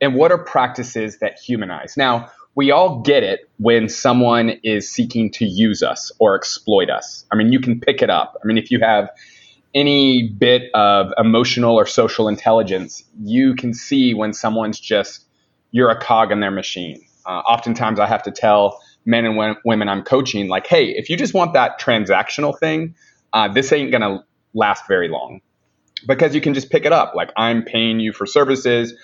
And 0.00 0.14
what 0.14 0.32
are 0.32 0.38
practices 0.38 1.18
that 1.20 1.38
humanize? 1.38 1.96
Now, 1.96 2.30
we 2.54 2.70
all 2.70 3.02
get 3.02 3.22
it 3.22 3.40
when 3.58 3.88
someone 3.88 4.58
is 4.62 4.88
seeking 4.88 5.30
to 5.32 5.44
use 5.44 5.82
us 5.82 6.12
or 6.18 6.34
exploit 6.34 6.88
us. 6.88 7.26
I 7.30 7.36
mean, 7.36 7.52
you 7.52 7.60
can 7.60 7.78
pick 7.78 8.00
it 8.00 8.10
up. 8.10 8.36
I 8.42 8.46
mean, 8.46 8.58
if 8.58 8.70
you 8.70 8.80
have 8.80 9.10
any 9.74 10.28
bit 10.28 10.70
of 10.72 11.12
emotional 11.18 11.74
or 11.74 11.84
social 11.84 12.28
intelligence, 12.28 13.04
you 13.20 13.54
can 13.54 13.74
see 13.74 14.14
when 14.14 14.32
someone's 14.32 14.80
just, 14.80 15.26
you're 15.72 15.90
a 15.90 16.00
cog 16.00 16.32
in 16.32 16.40
their 16.40 16.52
machine. 16.52 17.04
Uh, 17.26 17.40
oftentimes, 17.40 17.98
I 17.98 18.06
have 18.06 18.22
to 18.22 18.30
tell 18.30 18.80
men 19.04 19.24
and 19.24 19.56
women 19.64 19.88
I'm 19.88 20.02
coaching, 20.02 20.48
like, 20.48 20.66
hey, 20.66 20.86
if 20.86 21.10
you 21.10 21.16
just 21.16 21.34
want 21.34 21.52
that 21.54 21.80
transactional 21.80 22.58
thing, 22.58 22.94
uh, 23.32 23.48
this 23.48 23.72
ain't 23.72 23.90
going 23.90 24.02
to 24.02 24.24
last 24.54 24.86
very 24.88 25.08
long 25.08 25.40
because 26.06 26.34
you 26.34 26.40
can 26.40 26.54
just 26.54 26.70
pick 26.70 26.84
it 26.84 26.92
up. 26.92 27.14
Like, 27.14 27.30
I'm 27.36 27.62
paying 27.62 28.00
you 28.00 28.12
for 28.12 28.26
services, 28.26 28.94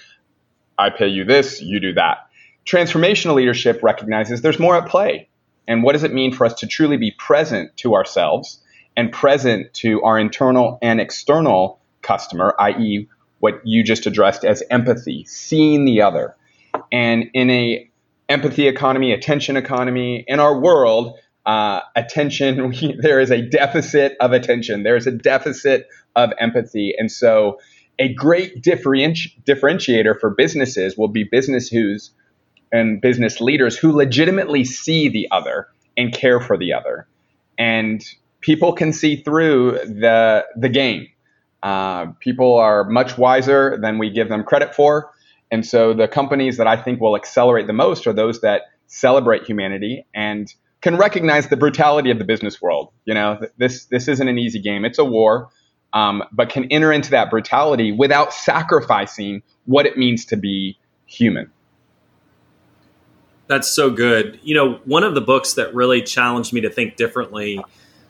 I 0.78 0.90
pay 0.90 1.08
you 1.08 1.24
this, 1.24 1.60
you 1.60 1.80
do 1.80 1.92
that. 1.94 2.28
transformational 2.66 3.34
leadership 3.34 3.82
recognizes 3.82 4.42
there's 4.42 4.58
more 4.58 4.76
at 4.76 4.88
play. 4.88 5.28
And 5.66 5.82
what 5.82 5.92
does 5.92 6.04
it 6.04 6.12
mean 6.12 6.32
for 6.32 6.44
us 6.46 6.54
to 6.54 6.66
truly 6.66 6.96
be 6.96 7.12
present 7.12 7.76
to 7.78 7.94
ourselves 7.94 8.60
and 8.96 9.12
present 9.12 9.72
to 9.74 10.02
our 10.02 10.18
internal 10.18 10.78
and 10.82 11.00
external 11.00 11.80
customer, 12.02 12.54
i.e., 12.58 13.08
what 13.38 13.60
you 13.64 13.82
just 13.82 14.06
addressed 14.06 14.44
as 14.44 14.62
empathy, 14.70 15.24
seeing 15.24 15.84
the 15.84 16.02
other. 16.02 16.36
And 16.92 17.30
in 17.32 17.50
a 17.50 17.89
empathy 18.30 18.68
economy, 18.68 19.12
attention 19.12 19.56
economy, 19.56 20.24
in 20.26 20.40
our 20.40 20.58
world, 20.58 21.18
uh, 21.44 21.80
attention, 21.96 22.72
there 23.00 23.20
is 23.20 23.30
a 23.30 23.42
deficit 23.42 24.16
of 24.20 24.32
attention. 24.32 24.84
There 24.84 24.96
is 24.96 25.06
a 25.06 25.10
deficit 25.10 25.88
of 26.16 26.30
empathy. 26.38 26.94
And 26.96 27.10
so 27.10 27.58
a 27.98 28.14
great 28.14 28.62
differenti- 28.62 29.34
differentiator 29.44 30.18
for 30.18 30.30
businesses 30.30 30.96
will 30.96 31.08
be 31.08 31.24
business 31.24 31.68
who's 31.68 32.12
and 32.72 33.00
business 33.00 33.40
leaders 33.40 33.76
who 33.76 33.92
legitimately 33.92 34.64
see 34.64 35.08
the 35.08 35.26
other 35.32 35.66
and 35.96 36.12
care 36.12 36.40
for 36.40 36.56
the 36.56 36.72
other. 36.72 37.06
And 37.58 38.02
people 38.40 38.72
can 38.72 38.92
see 38.92 39.16
through 39.16 39.72
the 39.84 40.46
the 40.56 40.68
game. 40.68 41.08
Uh, 41.62 42.06
people 42.20 42.54
are 42.54 42.84
much 42.84 43.18
wiser 43.18 43.76
than 43.82 43.98
we 43.98 44.08
give 44.08 44.28
them 44.28 44.44
credit 44.44 44.74
for. 44.74 45.10
And 45.50 45.66
so 45.66 45.92
the 45.92 46.08
companies 46.08 46.56
that 46.58 46.66
I 46.66 46.76
think 46.76 47.00
will 47.00 47.16
accelerate 47.16 47.66
the 47.66 47.72
most 47.72 48.06
are 48.06 48.12
those 48.12 48.40
that 48.40 48.62
celebrate 48.86 49.44
humanity 49.44 50.06
and 50.14 50.52
can 50.80 50.96
recognize 50.96 51.48
the 51.48 51.56
brutality 51.56 52.10
of 52.10 52.18
the 52.18 52.24
business 52.24 52.60
world. 52.62 52.90
You 53.04 53.14
know, 53.14 53.40
this 53.58 53.84
this 53.86 54.08
isn't 54.08 54.26
an 54.26 54.38
easy 54.38 54.60
game; 54.60 54.84
it's 54.84 54.98
a 54.98 55.04
war, 55.04 55.50
um, 55.92 56.22
but 56.32 56.48
can 56.48 56.64
enter 56.70 56.92
into 56.92 57.10
that 57.10 57.30
brutality 57.30 57.92
without 57.92 58.32
sacrificing 58.32 59.42
what 59.66 59.86
it 59.86 59.98
means 59.98 60.24
to 60.26 60.36
be 60.36 60.78
human. 61.06 61.50
That's 63.48 63.68
so 63.68 63.90
good. 63.90 64.38
You 64.42 64.54
know, 64.54 64.74
one 64.84 65.02
of 65.02 65.14
the 65.14 65.20
books 65.20 65.54
that 65.54 65.74
really 65.74 66.02
challenged 66.02 66.52
me 66.52 66.60
to 66.60 66.70
think 66.70 66.94
differently 66.94 67.60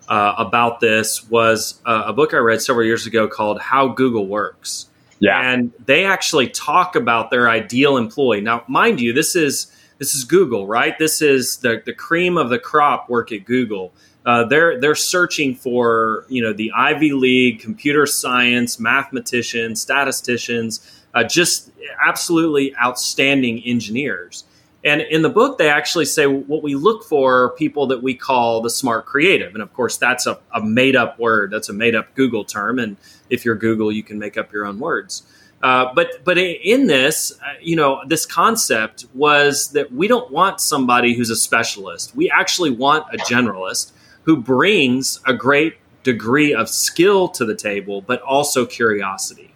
uh, 0.06 0.34
about 0.36 0.80
this 0.80 1.28
was 1.30 1.80
uh, 1.86 2.04
a 2.06 2.12
book 2.12 2.34
I 2.34 2.38
read 2.38 2.60
several 2.60 2.84
years 2.84 3.06
ago 3.06 3.26
called 3.26 3.58
How 3.58 3.88
Google 3.88 4.26
Works. 4.26 4.89
Yeah. 5.20 5.52
And 5.52 5.72
they 5.84 6.04
actually 6.04 6.48
talk 6.48 6.96
about 6.96 7.30
their 7.30 7.48
ideal 7.48 7.96
employee. 7.96 8.40
Now, 8.40 8.64
mind 8.66 9.00
you, 9.00 9.12
this 9.12 9.36
is 9.36 9.70
this 9.98 10.14
is 10.14 10.24
Google, 10.24 10.66
right? 10.66 10.98
This 10.98 11.20
is 11.20 11.58
the, 11.58 11.82
the 11.84 11.92
cream 11.92 12.38
of 12.38 12.48
the 12.48 12.58
crop 12.58 13.10
work 13.10 13.30
at 13.32 13.44
Google. 13.44 13.92
Uh, 14.24 14.44
they're 14.44 14.80
they're 14.80 14.94
searching 14.94 15.54
for 15.54 16.24
you 16.28 16.42
know 16.42 16.52
the 16.52 16.72
Ivy 16.74 17.12
League 17.12 17.60
computer 17.60 18.06
science 18.06 18.80
mathematicians, 18.80 19.80
statisticians, 19.80 21.04
uh, 21.14 21.24
just 21.24 21.70
absolutely 22.04 22.74
outstanding 22.76 23.62
engineers. 23.64 24.44
And 24.82 25.02
in 25.02 25.20
the 25.22 25.28
book, 25.28 25.58
they 25.58 25.68
actually 25.68 26.06
say 26.06 26.26
what 26.26 26.62
we 26.62 26.74
look 26.74 27.04
for 27.04 27.44
are 27.44 27.50
people 27.50 27.86
that 27.88 28.02
we 28.02 28.14
call 28.14 28.62
the 28.62 28.70
smart 28.70 29.04
creative. 29.04 29.52
And 29.54 29.62
of 29.62 29.72
course, 29.74 29.98
that's 29.98 30.26
a, 30.26 30.38
a 30.54 30.62
made 30.62 30.96
up 30.96 31.18
word. 31.18 31.50
That's 31.50 31.68
a 31.68 31.74
made 31.74 31.94
up 31.94 32.14
Google 32.14 32.44
term. 32.44 32.78
And 32.78 32.96
if 33.28 33.44
you're 33.44 33.56
Google, 33.56 33.92
you 33.92 34.02
can 34.02 34.18
make 34.18 34.38
up 34.38 34.52
your 34.52 34.64
own 34.64 34.78
words. 34.78 35.22
Uh, 35.62 35.92
but 35.94 36.24
but 36.24 36.38
in 36.38 36.86
this, 36.86 37.32
uh, 37.42 37.52
you 37.60 37.76
know, 37.76 38.02
this 38.06 38.24
concept 38.24 39.04
was 39.12 39.72
that 39.72 39.92
we 39.92 40.08
don't 40.08 40.30
want 40.30 40.60
somebody 40.60 41.14
who's 41.14 41.28
a 41.28 41.36
specialist. 41.36 42.16
We 42.16 42.30
actually 42.30 42.70
want 42.70 43.12
a 43.12 43.18
generalist 43.18 43.92
who 44.22 44.38
brings 44.38 45.20
a 45.26 45.34
great 45.34 45.76
degree 46.02 46.54
of 46.54 46.70
skill 46.70 47.28
to 47.28 47.44
the 47.44 47.54
table, 47.54 48.00
but 48.00 48.22
also 48.22 48.64
curiosity. 48.64 49.54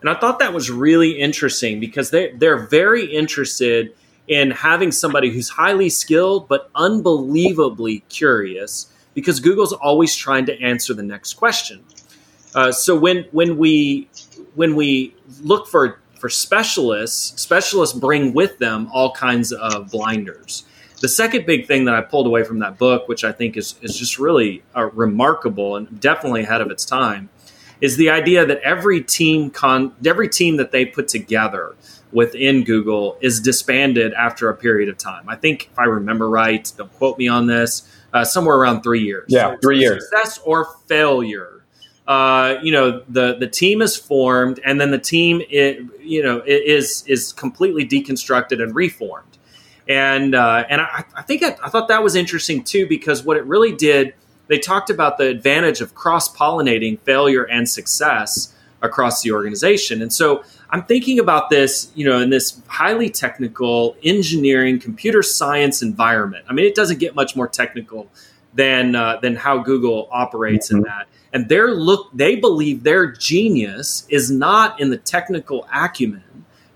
And 0.00 0.10
I 0.10 0.14
thought 0.18 0.40
that 0.40 0.52
was 0.52 0.68
really 0.68 1.12
interesting 1.12 1.78
because 1.78 2.10
they 2.10 2.32
they're 2.32 2.66
very 2.66 3.04
interested 3.04 3.94
in 4.28 4.50
having 4.50 4.90
somebody 4.90 5.30
who's 5.30 5.48
highly 5.50 5.88
skilled 5.88 6.48
but 6.48 6.70
unbelievably 6.74 8.00
curious 8.08 8.92
because 9.14 9.40
Google's 9.40 9.72
always 9.72 10.14
trying 10.14 10.46
to 10.46 10.60
answer 10.60 10.92
the 10.94 11.02
next 11.02 11.34
question. 11.34 11.84
Uh, 12.54 12.72
so 12.72 12.96
when 12.96 13.24
when 13.32 13.56
we 13.56 14.08
when 14.54 14.74
we 14.76 15.14
look 15.42 15.66
for 15.68 16.00
for 16.18 16.28
specialists, 16.28 17.40
specialists 17.40 17.96
bring 17.96 18.32
with 18.32 18.58
them 18.58 18.88
all 18.92 19.12
kinds 19.12 19.52
of 19.52 19.90
blinders. 19.90 20.64
The 21.00 21.08
second 21.08 21.44
big 21.44 21.66
thing 21.66 21.84
that 21.84 21.94
I 21.94 22.00
pulled 22.00 22.26
away 22.26 22.42
from 22.42 22.60
that 22.60 22.78
book, 22.78 23.06
which 23.08 23.24
I 23.24 23.32
think 23.32 23.56
is 23.56 23.74
is 23.82 23.96
just 23.96 24.18
really 24.18 24.62
uh, 24.74 24.90
remarkable 24.90 25.76
and 25.76 26.00
definitely 26.00 26.42
ahead 26.42 26.60
of 26.60 26.70
its 26.70 26.84
time, 26.84 27.28
is 27.80 27.96
the 27.96 28.10
idea 28.10 28.46
that 28.46 28.60
every 28.62 29.02
team 29.02 29.50
con 29.50 29.94
every 30.04 30.28
team 30.28 30.56
that 30.56 30.72
they 30.72 30.84
put 30.84 31.08
together 31.08 31.74
within 32.12 32.64
Google 32.64 33.18
is 33.20 33.40
disbanded 33.40 34.14
after 34.14 34.48
a 34.48 34.54
period 34.54 34.88
of 34.88 34.96
time. 34.96 35.28
I 35.28 35.36
think, 35.36 35.68
if 35.72 35.78
I 35.78 35.84
remember 35.84 36.28
right, 36.28 36.70
don't 36.76 36.92
quote 36.94 37.18
me 37.18 37.28
on 37.28 37.46
this, 37.46 37.88
uh, 38.12 38.24
somewhere 38.24 38.56
around 38.56 38.82
three 38.82 39.02
years. 39.02 39.26
Yeah, 39.28 39.54
so 39.54 39.58
three 39.62 39.80
years. 39.80 40.08
Success 40.08 40.38
or 40.44 40.66
failure. 40.86 41.62
Uh, 42.06 42.58
you 42.62 42.70
know, 42.70 43.02
the 43.08 43.36
the 43.36 43.48
team 43.48 43.82
is 43.82 43.96
formed, 43.96 44.60
and 44.64 44.80
then 44.80 44.92
the 44.92 44.98
team, 44.98 45.42
it, 45.50 45.82
you 46.00 46.22
know, 46.22 46.42
is 46.46 47.04
is 47.06 47.32
completely 47.32 47.84
deconstructed 47.84 48.62
and 48.62 48.74
reformed. 48.74 49.38
And 49.88 50.34
uh, 50.34 50.64
and 50.68 50.80
I, 50.80 51.04
I 51.16 51.22
think 51.22 51.42
I, 51.42 51.56
I 51.62 51.68
thought 51.68 51.88
that 51.88 52.02
was 52.02 52.14
interesting 52.14 52.62
too 52.62 52.86
because 52.88 53.24
what 53.24 53.36
it 53.36 53.44
really 53.44 53.72
did, 53.72 54.14
they 54.48 54.58
talked 54.58 54.90
about 54.90 55.18
the 55.18 55.28
advantage 55.28 55.80
of 55.80 55.94
cross 55.94 56.34
pollinating 56.34 56.98
failure 57.00 57.44
and 57.44 57.68
success 57.68 58.54
across 58.82 59.22
the 59.22 59.32
organization. 59.32 60.02
And 60.02 60.12
so 60.12 60.44
I'm 60.70 60.84
thinking 60.84 61.18
about 61.18 61.50
this, 61.50 61.90
you 61.94 62.04
know, 62.04 62.18
in 62.18 62.30
this 62.30 62.60
highly 62.66 63.08
technical 63.08 63.96
engineering, 64.02 64.78
computer 64.78 65.22
science 65.22 65.82
environment. 65.82 66.44
I 66.48 66.52
mean, 66.52 66.66
it 66.66 66.74
doesn't 66.74 66.98
get 66.98 67.14
much 67.14 67.36
more 67.36 67.48
technical 67.48 68.08
than 68.54 68.94
uh, 68.94 69.18
than 69.20 69.36
how 69.36 69.58
Google 69.58 70.08
operates 70.10 70.68
mm-hmm. 70.68 70.78
in 70.78 70.82
that. 70.84 71.08
And 71.32 71.48
their 71.48 71.72
look, 71.72 72.10
they 72.14 72.36
believe 72.36 72.82
their 72.82 73.10
genius 73.12 74.06
is 74.08 74.30
not 74.30 74.80
in 74.80 74.90
the 74.90 74.96
technical 74.96 75.68
acumen. 75.72 76.22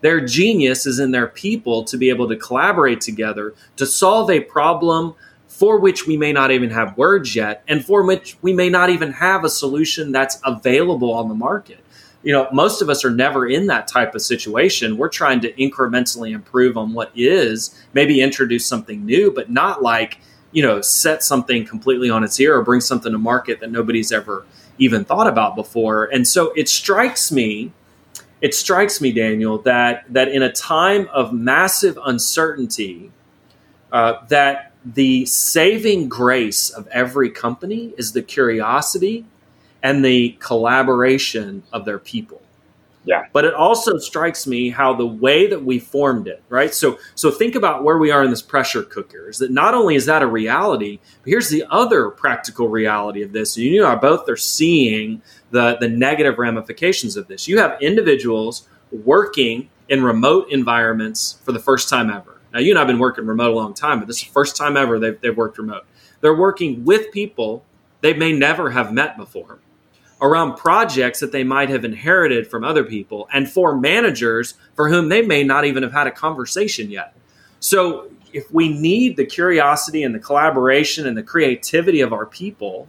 Their 0.03 0.25
genius 0.25 0.87
is 0.87 0.99
in 0.99 1.11
their 1.11 1.27
people 1.27 1.85
to 1.85 1.97
be 1.97 2.09
able 2.09 2.29
to 2.29 2.37
collaborate 2.37 3.01
together 3.01 3.55
to 3.77 3.87
solve 3.87 4.31
a 4.31 4.41
problem 4.41 5.15
for 5.61 5.79
which 5.79 6.07
we 6.07 6.17
may 6.17 6.33
not 6.33 6.51
even 6.51 6.71
have 6.71 6.97
words 6.97 7.37
yet, 7.37 7.63
and 7.69 7.85
for 7.85 8.03
which 8.03 8.37
we 8.43 8.53
may 8.53 8.69
not 8.69 8.91
even 8.91 9.13
have 9.13 9.45
a 9.45 9.49
solution 9.49 10.11
that's 10.11 10.41
available 10.45 11.13
on 11.13 11.29
the 11.29 11.35
market 11.35 11.85
you 12.23 12.33
know, 12.33 12.49
most 12.53 12.83
of 12.83 12.91
us 12.91 13.05
are 13.05 13.11
never 13.11 13.47
in 13.47 13.67
that 13.69 13.89
type 13.89 14.15
of 14.15 14.23
situation. 14.23 14.97
We're 14.99 15.09
trying 15.09 15.41
to 15.41 15.53
incrementally 15.53 16.33
improve 16.33 16.77
on 16.77 16.93
what 16.93 17.11
is, 17.15 17.75
maybe 17.95 18.21
introduce 18.21 18.67
something 18.67 19.05
new, 19.07 19.31
but 19.31 19.51
not 19.51 19.83
like, 19.83 20.19
you 20.53 20.63
know, 20.63 20.81
set 20.83 21.23
something 21.23 21.65
completely 21.65 22.11
on 22.11 22.23
its 22.23 22.39
ear 22.39 22.57
or 22.57 22.63
bring 22.63 22.81
something 22.81 23.13
to 23.13 23.19
market 23.19 23.61
that 23.61 23.71
nobody's 23.71 24.13
ever 24.13 24.45
even 24.79 25.05
thought 25.05 25.27
about 25.27 25.57
before. 25.57 26.05
And 26.07 26.27
so 26.27 26.53
it 26.57 26.69
strikes 26.69 27.33
me, 27.33 27.73
it 28.43 28.55
strikes 28.55 29.01
me, 29.01 29.13
Daniel, 29.13 29.59
that 29.63 30.05
that 30.13 30.29
in 30.29 30.43
a 30.43 30.53
time 30.53 31.09
of 31.13 31.33
massive 31.33 31.99
uncertainty, 32.05 33.13
uh, 33.93 34.25
that 34.29 34.70
the 34.85 35.27
saving 35.27 36.09
grace 36.09 36.71
of 36.71 36.87
every 36.89 37.31
company 37.31 37.93
is 37.99 38.13
the 38.13 38.23
curiosity 38.23 39.27
and 39.83 40.05
the 40.05 40.37
collaboration 40.41 41.63
of 41.73 41.85
their 41.85 41.99
people. 41.99 42.41
Yeah. 43.05 43.25
But 43.33 43.47
it 43.47 43.55
also 43.55 43.97
strikes 43.97 44.47
me 44.47 44.69
how 44.69 44.95
the 44.95 45.07
way 45.07 45.47
that 45.47 45.65
we 45.65 45.79
formed 45.79 46.29
it, 46.29 46.43
right? 46.51 46.73
So 46.75 46.99
so 47.15 47.31
think 47.31 47.55
about 47.55 47.83
where 47.83 47.97
we 47.97 48.11
are 48.11 48.23
in 48.23 48.31
this 48.31 48.43
pressure 48.43 48.83
cooker. 48.83 49.31
Is 49.31 49.39
that 49.39 49.51
not 49.51 49.73
only 49.73 49.95
is 49.95 50.05
that 50.07 50.23
a 50.23 50.27
reality, 50.27 50.99
but 51.23 51.31
here's 51.31 51.49
the 51.49 51.65
other 51.71 52.11
practical 52.11 52.69
reality 52.69 53.23
of 53.23 53.33
this. 53.33 53.57
You 53.57 53.83
and 53.83 53.91
I 53.91 53.97
both 53.97 54.29
are 54.29 54.37
seeing 54.37 55.23
the 55.51 55.79
the 55.81 55.89
negative 55.89 56.39
ramifications 56.39 57.17
of 57.17 57.27
this. 57.27 57.49
You 57.49 57.59
have 57.59 57.81
individuals 57.81 58.69
working 58.93 59.71
in 59.89 60.03
remote 60.03 60.51
environments 60.51 61.41
for 61.43 61.53
the 61.53 61.59
first 61.59 61.89
time 61.89 62.11
ever. 62.11 62.40
Now 62.53 62.61
you 62.61 62.71
and 62.71 62.79
I 62.79 62.83
have 62.83 62.89
been 62.89 62.99
working 62.99 63.27
remote 63.27 63.53
a 63.53 63.55
long 63.55 63.75
time, 63.75 64.01
but 64.01 64.09
this 64.09 64.19
is 64.19 64.25
the 64.25 64.33
first 64.33 64.57
time 64.57 64.77
ever 64.77 64.99
they've, 64.99 65.21
they've 65.21 65.37
worked 65.37 65.59
remote. 65.59 65.85
They're 66.21 66.35
working 66.35 66.85
with 66.85 67.13
people 67.13 67.65
they 68.01 68.15
may 68.15 68.33
never 68.33 68.71
have 68.71 68.93
met 68.93 69.17
before 69.17 69.59
around 70.23 70.57
projects 70.57 71.21
that 71.21 71.33
they 71.33 71.45
might 71.45 71.71
have 71.71 71.85
inherited 71.85 72.47
from 72.47 72.63
other 72.63 72.85
people 72.85 73.29
and 73.33 73.51
for 73.51 73.77
managers 73.77 74.55
for 74.75 74.89
whom 74.89 75.09
they 75.09 75.23
may 75.23 75.43
not 75.43 75.65
even 75.65 75.83
have 75.83 75.93
had 75.93 76.07
a 76.07 76.11
conversation 76.11 76.91
yet. 76.91 77.15
So, 77.59 78.11
if 78.33 78.49
we 78.53 78.69
need 78.69 79.17
the 79.17 79.27
curiosity 79.27 80.05
and 80.05 80.15
the 80.15 80.21
collaboration 80.21 81.05
and 81.05 81.17
the 81.17 81.23
creativity 81.23 82.01
of 82.01 82.13
our 82.13 82.27
people, 82.27 82.87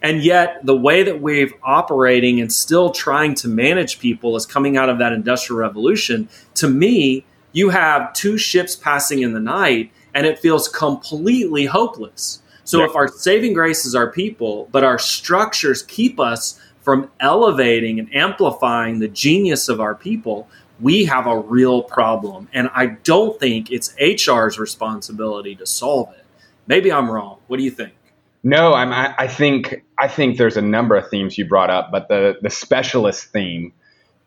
and 0.00 0.22
yet 0.22 0.64
the 0.64 0.74
way 0.74 1.02
that 1.02 1.20
we're 1.20 1.50
operating 1.62 2.40
and 2.40 2.50
still 2.50 2.90
trying 2.90 3.34
to 3.34 3.48
manage 3.48 3.98
people 3.98 4.34
is 4.34 4.46
coming 4.46 4.78
out 4.78 4.88
of 4.88 4.98
that 4.98 5.12
industrial 5.12 5.60
revolution, 5.60 6.26
to 6.54 6.68
me, 6.70 7.26
you 7.52 7.70
have 7.70 8.12
two 8.12 8.38
ships 8.38 8.74
passing 8.76 9.22
in 9.22 9.32
the 9.32 9.40
night 9.40 9.92
and 10.14 10.26
it 10.26 10.38
feels 10.38 10.68
completely 10.68 11.66
hopeless. 11.66 12.42
So 12.64 12.78
yeah. 12.78 12.86
if 12.86 12.96
our 12.96 13.08
saving 13.08 13.54
grace 13.54 13.84
is 13.84 13.94
our 13.94 14.10
people, 14.10 14.68
but 14.72 14.84
our 14.84 14.98
structures 14.98 15.82
keep 15.82 16.20
us 16.20 16.60
from 16.82 17.10
elevating 17.20 17.98
and 17.98 18.14
amplifying 18.14 18.98
the 18.98 19.08
genius 19.08 19.68
of 19.68 19.80
our 19.80 19.94
people, 19.94 20.48
we 20.80 21.04
have 21.04 21.26
a 21.26 21.38
real 21.38 21.82
problem. 21.82 22.48
And 22.52 22.68
I 22.74 22.86
don't 22.86 23.38
think 23.38 23.70
it's 23.70 23.94
HR's 24.00 24.58
responsibility 24.58 25.54
to 25.56 25.66
solve 25.66 26.12
it. 26.12 26.24
Maybe 26.66 26.92
I'm 26.92 27.10
wrong. 27.10 27.38
What 27.46 27.56
do 27.56 27.62
you 27.62 27.70
think? 27.70 27.92
No, 28.44 28.74
I'm, 28.74 28.92
I, 28.92 29.14
I 29.18 29.28
think 29.28 29.84
I 29.98 30.08
think 30.08 30.36
there's 30.36 30.56
a 30.56 30.62
number 30.62 30.96
of 30.96 31.08
themes 31.08 31.38
you 31.38 31.46
brought 31.46 31.70
up, 31.70 31.92
but 31.92 32.08
the 32.08 32.38
the 32.42 32.50
specialist 32.50 33.26
theme 33.26 33.72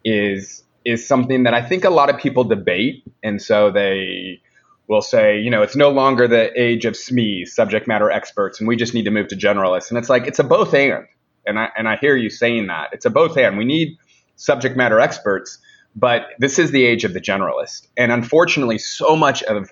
is 0.05 0.63
is 0.85 1.05
something 1.05 1.43
that 1.43 1.53
I 1.53 1.61
think 1.61 1.83
a 1.83 1.89
lot 1.89 2.09
of 2.09 2.17
people 2.19 2.43
debate, 2.43 3.03
and 3.23 3.41
so 3.41 3.71
they 3.71 4.41
will 4.87 5.01
say, 5.01 5.39
you 5.39 5.49
know, 5.49 5.63
it's 5.63 5.75
no 5.75 5.89
longer 5.89 6.27
the 6.27 6.51
age 6.59 6.85
of 6.85 6.93
SMEs, 6.93 7.49
subject 7.49 7.87
matter 7.87 8.11
experts, 8.11 8.59
and 8.59 8.67
we 8.67 8.75
just 8.75 8.93
need 8.93 9.05
to 9.05 9.11
move 9.11 9.27
to 9.29 9.35
generalists. 9.35 9.89
And 9.89 9.97
it's 9.97 10.09
like 10.09 10.27
it's 10.27 10.39
a 10.39 10.43
both 10.43 10.73
and, 10.73 11.05
and 11.45 11.59
I 11.59 11.69
and 11.75 11.89
I 11.89 11.97
hear 11.97 12.15
you 12.15 12.29
saying 12.29 12.67
that. 12.67 12.89
It's 12.93 13.05
a 13.05 13.09
both 13.09 13.35
and. 13.37 13.57
We 13.57 13.65
need 13.65 13.97
subject 14.35 14.77
matter 14.77 14.99
experts, 14.99 15.57
but 15.95 16.27
this 16.37 16.59
is 16.59 16.71
the 16.71 16.85
age 16.85 17.03
of 17.03 17.13
the 17.13 17.21
generalist, 17.21 17.87
and 17.97 18.11
unfortunately, 18.11 18.77
so 18.77 19.15
much 19.15 19.41
of 19.43 19.71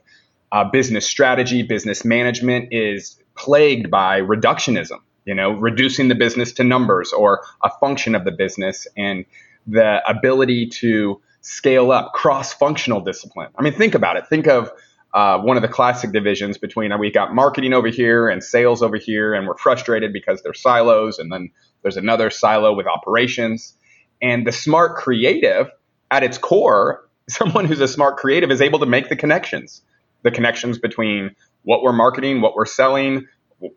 uh, 0.51 0.63
business 0.63 1.05
strategy, 1.05 1.63
business 1.63 2.05
management 2.05 2.69
is 2.71 3.19
plagued 3.35 3.89
by 3.89 4.21
reductionism, 4.21 4.99
you 5.25 5.33
know, 5.33 5.51
reducing 5.51 6.07
the 6.07 6.15
business 6.15 6.53
to 6.53 6.63
numbers 6.63 7.11
or 7.11 7.43
a 7.63 7.69
function 7.79 8.13
of 8.13 8.23
the 8.23 8.31
business. 8.31 8.87
And 8.95 9.25
the 9.67 10.01
ability 10.09 10.67
to 10.67 11.21
scale 11.41 11.91
up 11.91 12.13
cross 12.13 12.53
functional 12.53 13.01
discipline. 13.01 13.49
I 13.57 13.61
mean, 13.61 13.73
think 13.73 13.95
about 13.95 14.17
it. 14.17 14.27
Think 14.27 14.47
of 14.47 14.71
uh, 15.13 15.37
one 15.39 15.57
of 15.57 15.61
the 15.61 15.69
classic 15.69 16.11
divisions 16.11 16.57
between 16.57 16.91
uh, 16.91 16.97
we 16.97 17.11
got 17.11 17.35
marketing 17.35 17.73
over 17.73 17.89
here 17.89 18.27
and 18.27 18.43
sales 18.43 18.81
over 18.81 18.97
here, 18.97 19.33
and 19.33 19.47
we're 19.47 19.57
frustrated 19.57 20.11
because 20.11 20.41
they're 20.41 20.53
silos, 20.53 21.19
and 21.19 21.31
then 21.31 21.51
there's 21.83 21.97
another 21.97 22.29
silo 22.29 22.73
with 22.73 22.87
operations. 22.87 23.77
And 24.21 24.47
the 24.47 24.51
smart 24.51 24.95
creative, 24.95 25.69
at 26.09 26.23
its 26.23 26.37
core, 26.37 27.07
someone 27.29 27.65
who's 27.65 27.79
a 27.79 27.87
smart 27.87 28.17
creative 28.17 28.51
is 28.51 28.61
able 28.61 28.79
to 28.79 28.85
make 28.85 29.09
the 29.09 29.15
connections, 29.15 29.81
the 30.23 30.31
connections 30.31 30.79
between 30.79 31.35
what 31.63 31.83
we're 31.83 31.93
marketing, 31.93 32.41
what 32.41 32.55
we're 32.55 32.65
selling, 32.65 33.27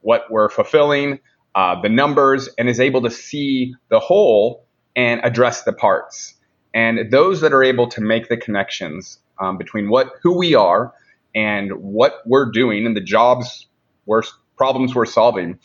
what 0.00 0.30
we're 0.30 0.48
fulfilling, 0.48 1.20
uh, 1.54 1.80
the 1.80 1.88
numbers, 1.88 2.48
and 2.58 2.68
is 2.68 2.80
able 2.80 3.02
to 3.02 3.10
see 3.10 3.74
the 3.88 4.00
whole 4.00 4.65
and 4.96 5.20
address 5.22 5.62
the 5.62 5.72
parts. 5.72 6.34
And 6.74 7.10
those 7.10 7.40
that 7.42 7.52
are 7.52 7.62
able 7.62 7.88
to 7.88 8.00
make 8.00 8.28
the 8.28 8.36
connections 8.36 9.18
um, 9.38 9.58
between 9.58 9.88
what 9.88 10.12
who 10.22 10.36
we 10.36 10.54
are 10.54 10.92
and 11.34 11.72
what 11.72 12.22
we're 12.26 12.50
doing 12.50 12.86
and 12.86 12.96
the 12.96 13.00
jobs 13.00 13.66
we're 14.06 14.22
problems 14.56 14.94
we're 14.94 15.06
solving, 15.06 15.58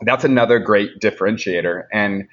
that's 0.00 0.24
another 0.24 0.58
great 0.58 0.98
differentiator. 0.98 1.84
And 1.92 2.26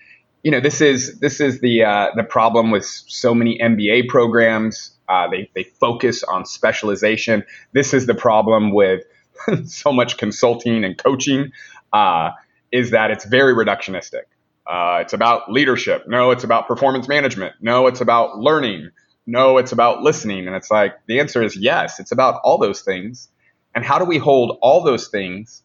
you 0.43 0.51
know, 0.51 0.60
this 0.60 0.81
is 0.81 1.19
this 1.19 1.39
is 1.39 1.60
the 1.60 1.84
uh, 1.84 2.07
the 2.15 2.24
problem 2.24 2.72
with 2.72 2.86
so 2.86 3.36
many 3.36 3.60
MBA 3.60 4.07
programs 4.07 4.95
uh, 5.07 5.27
they, 5.29 5.50
they 5.53 5.63
focus 5.63 6.24
on 6.24 6.45
specialization. 6.45 7.43
This 7.74 7.93
is 7.93 8.05
the 8.05 8.15
problem 8.15 8.74
with 8.74 9.03
so 9.65 9.91
much 9.91 10.17
consulting 10.17 10.84
and 10.84 10.98
coaching 10.98 11.51
uh, 11.93 12.31
is 12.72 12.91
that 12.91 13.12
it's 13.12 13.25
very 13.25 13.53
reductionistic. 13.53 14.24
Uh, 14.67 15.00
it's 15.01 15.13
about 15.13 15.51
leadership. 15.51 16.07
No, 16.07 16.31
it's 16.31 16.43
about 16.43 16.67
performance 16.67 17.07
management. 17.07 17.55
No, 17.62 17.88
it's 17.88 18.01
about 18.01 18.39
learning. 18.39 18.89
No, 19.27 19.57
it's 19.57 19.72
about 19.72 20.01
listening. 20.01 20.48
And 20.48 20.55
it's 20.55 20.72
like 20.72 20.95
the 21.07 21.19
answer 21.19 21.43
is 21.43 21.55
yes, 21.55 22.00
it's 22.00 22.12
about 22.12 22.41
all 22.43 22.57
those 22.57 22.81
things. 22.81 23.29
And 23.75 23.84
how 23.84 24.00
do 24.00 24.05
we 24.05 24.17
hold 24.17 24.57
all 24.62 24.84
those 24.84 25.07
things 25.07 25.62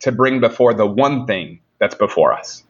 to 0.00 0.12
bring 0.12 0.40
before 0.40 0.74
the 0.74 0.86
one 0.86 1.26
thing 1.26 1.60
that's 1.78 1.94
before 1.94 2.32
us? 2.32 2.64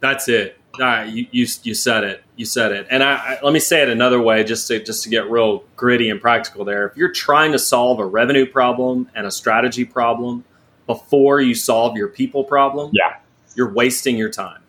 That's 0.00 0.28
it. 0.28 0.58
you, 0.78 1.26
you, 1.32 1.46
you 1.62 1.74
said 1.74 2.04
it. 2.04 2.22
You 2.36 2.44
said 2.44 2.70
it. 2.70 2.86
And 2.90 3.02
I, 3.02 3.14
I, 3.14 3.38
let 3.42 3.52
me 3.52 3.58
say 3.58 3.82
it 3.82 3.88
another 3.88 4.20
way, 4.20 4.44
just 4.44 4.68
to 4.68 4.82
just 4.82 5.02
to 5.04 5.08
get 5.08 5.28
real 5.28 5.64
gritty 5.74 6.08
and 6.08 6.20
practical. 6.20 6.64
There, 6.64 6.86
if 6.86 6.96
you're 6.96 7.12
trying 7.12 7.50
to 7.52 7.58
solve 7.58 7.98
a 7.98 8.06
revenue 8.06 8.46
problem 8.46 9.10
and 9.14 9.26
a 9.26 9.30
strategy 9.30 9.84
problem 9.84 10.44
before 10.88 11.40
you 11.40 11.54
solve 11.54 11.96
your 11.96 12.08
people 12.08 12.42
problem, 12.42 12.90
yeah, 12.92 13.18
you're 13.54 13.72
wasting 13.72 14.16
your 14.16 14.30
time. 14.30 14.60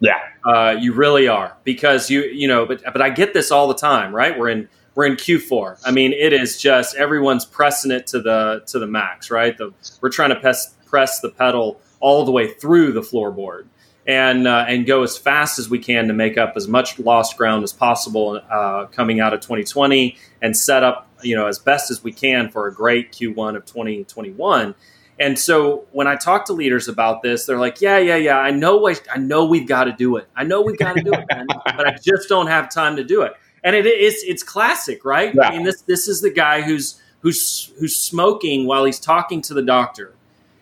Yeah, 0.00 0.20
uh, 0.46 0.76
you 0.78 0.94
really 0.94 1.28
are 1.28 1.54
because 1.64 2.08
you 2.08 2.22
you 2.22 2.48
know. 2.48 2.64
But 2.64 2.82
but 2.84 3.02
I 3.02 3.10
get 3.10 3.34
this 3.34 3.50
all 3.50 3.68
the 3.68 3.74
time, 3.74 4.14
right? 4.14 4.38
We're 4.38 4.48
in 4.48 4.68
we're 4.94 5.06
in 5.06 5.16
Q4. 5.16 5.82
I 5.84 5.90
mean, 5.90 6.12
it 6.12 6.32
is 6.32 6.58
just 6.58 6.96
everyone's 6.96 7.44
pressing 7.44 7.90
it 7.90 8.06
to 8.08 8.20
the 8.22 8.62
to 8.68 8.78
the 8.78 8.86
max, 8.86 9.30
right? 9.30 9.58
The, 9.58 9.74
we're 10.00 10.10
trying 10.10 10.30
to 10.30 10.36
press 10.36 10.74
press 10.86 11.20
the 11.20 11.28
pedal 11.28 11.80
all 12.00 12.24
the 12.24 12.32
way 12.32 12.52
through 12.52 12.92
the 12.92 13.00
floorboard 13.02 13.66
and 14.06 14.46
uh, 14.46 14.64
and 14.68 14.86
go 14.86 15.02
as 15.02 15.16
fast 15.16 15.58
as 15.58 15.68
we 15.68 15.78
can 15.78 16.08
to 16.08 16.14
make 16.14 16.36
up 16.36 16.52
as 16.56 16.68
much 16.68 16.98
lost 16.98 17.36
ground 17.36 17.64
as 17.64 17.72
possible 17.72 18.40
uh, 18.50 18.86
coming 18.86 19.20
out 19.20 19.32
of 19.32 19.40
2020 19.40 20.16
and 20.42 20.56
set 20.56 20.82
up 20.82 21.08
you 21.22 21.34
know 21.34 21.46
as 21.46 21.58
best 21.58 21.90
as 21.90 22.04
we 22.04 22.12
can 22.12 22.50
for 22.50 22.66
a 22.66 22.74
great 22.74 23.12
Q1 23.12 23.56
of 23.56 23.64
2021. 23.64 24.74
And 25.18 25.38
so 25.38 25.86
when 25.92 26.06
I 26.06 26.16
talk 26.16 26.44
to 26.46 26.52
leaders 26.52 26.88
about 26.88 27.22
this, 27.22 27.46
they're 27.46 27.58
like, 27.58 27.80
"Yeah, 27.80 27.98
yeah, 27.98 28.16
yeah. 28.16 28.38
I 28.38 28.50
know. 28.50 28.88
I, 28.88 28.96
I 29.12 29.18
know 29.18 29.44
we've 29.44 29.68
got 29.68 29.84
to 29.84 29.92
do 29.92 30.16
it. 30.16 30.28
I 30.34 30.44
know 30.44 30.62
we've 30.62 30.78
got 30.78 30.96
to 30.96 31.02
do 31.02 31.12
it, 31.12 31.24
man, 31.30 31.46
but 31.76 31.86
I 31.86 31.96
just 32.02 32.28
don't 32.28 32.48
have 32.48 32.68
time 32.68 32.96
to 32.96 33.04
do 33.04 33.22
it." 33.22 33.32
And 33.62 33.76
it 33.76 33.86
is 33.86 34.22
it's 34.26 34.42
classic, 34.42 35.04
right? 35.04 35.34
Yeah. 35.34 35.48
I 35.48 35.50
mean, 35.52 35.64
this 35.64 35.82
this 35.82 36.08
is 36.08 36.20
the 36.20 36.30
guy 36.30 36.62
who's 36.62 37.00
who's 37.20 37.72
who's 37.78 37.96
smoking 37.96 38.66
while 38.66 38.84
he's 38.84 39.00
talking 39.00 39.40
to 39.42 39.54
the 39.54 39.62
doctor 39.62 40.14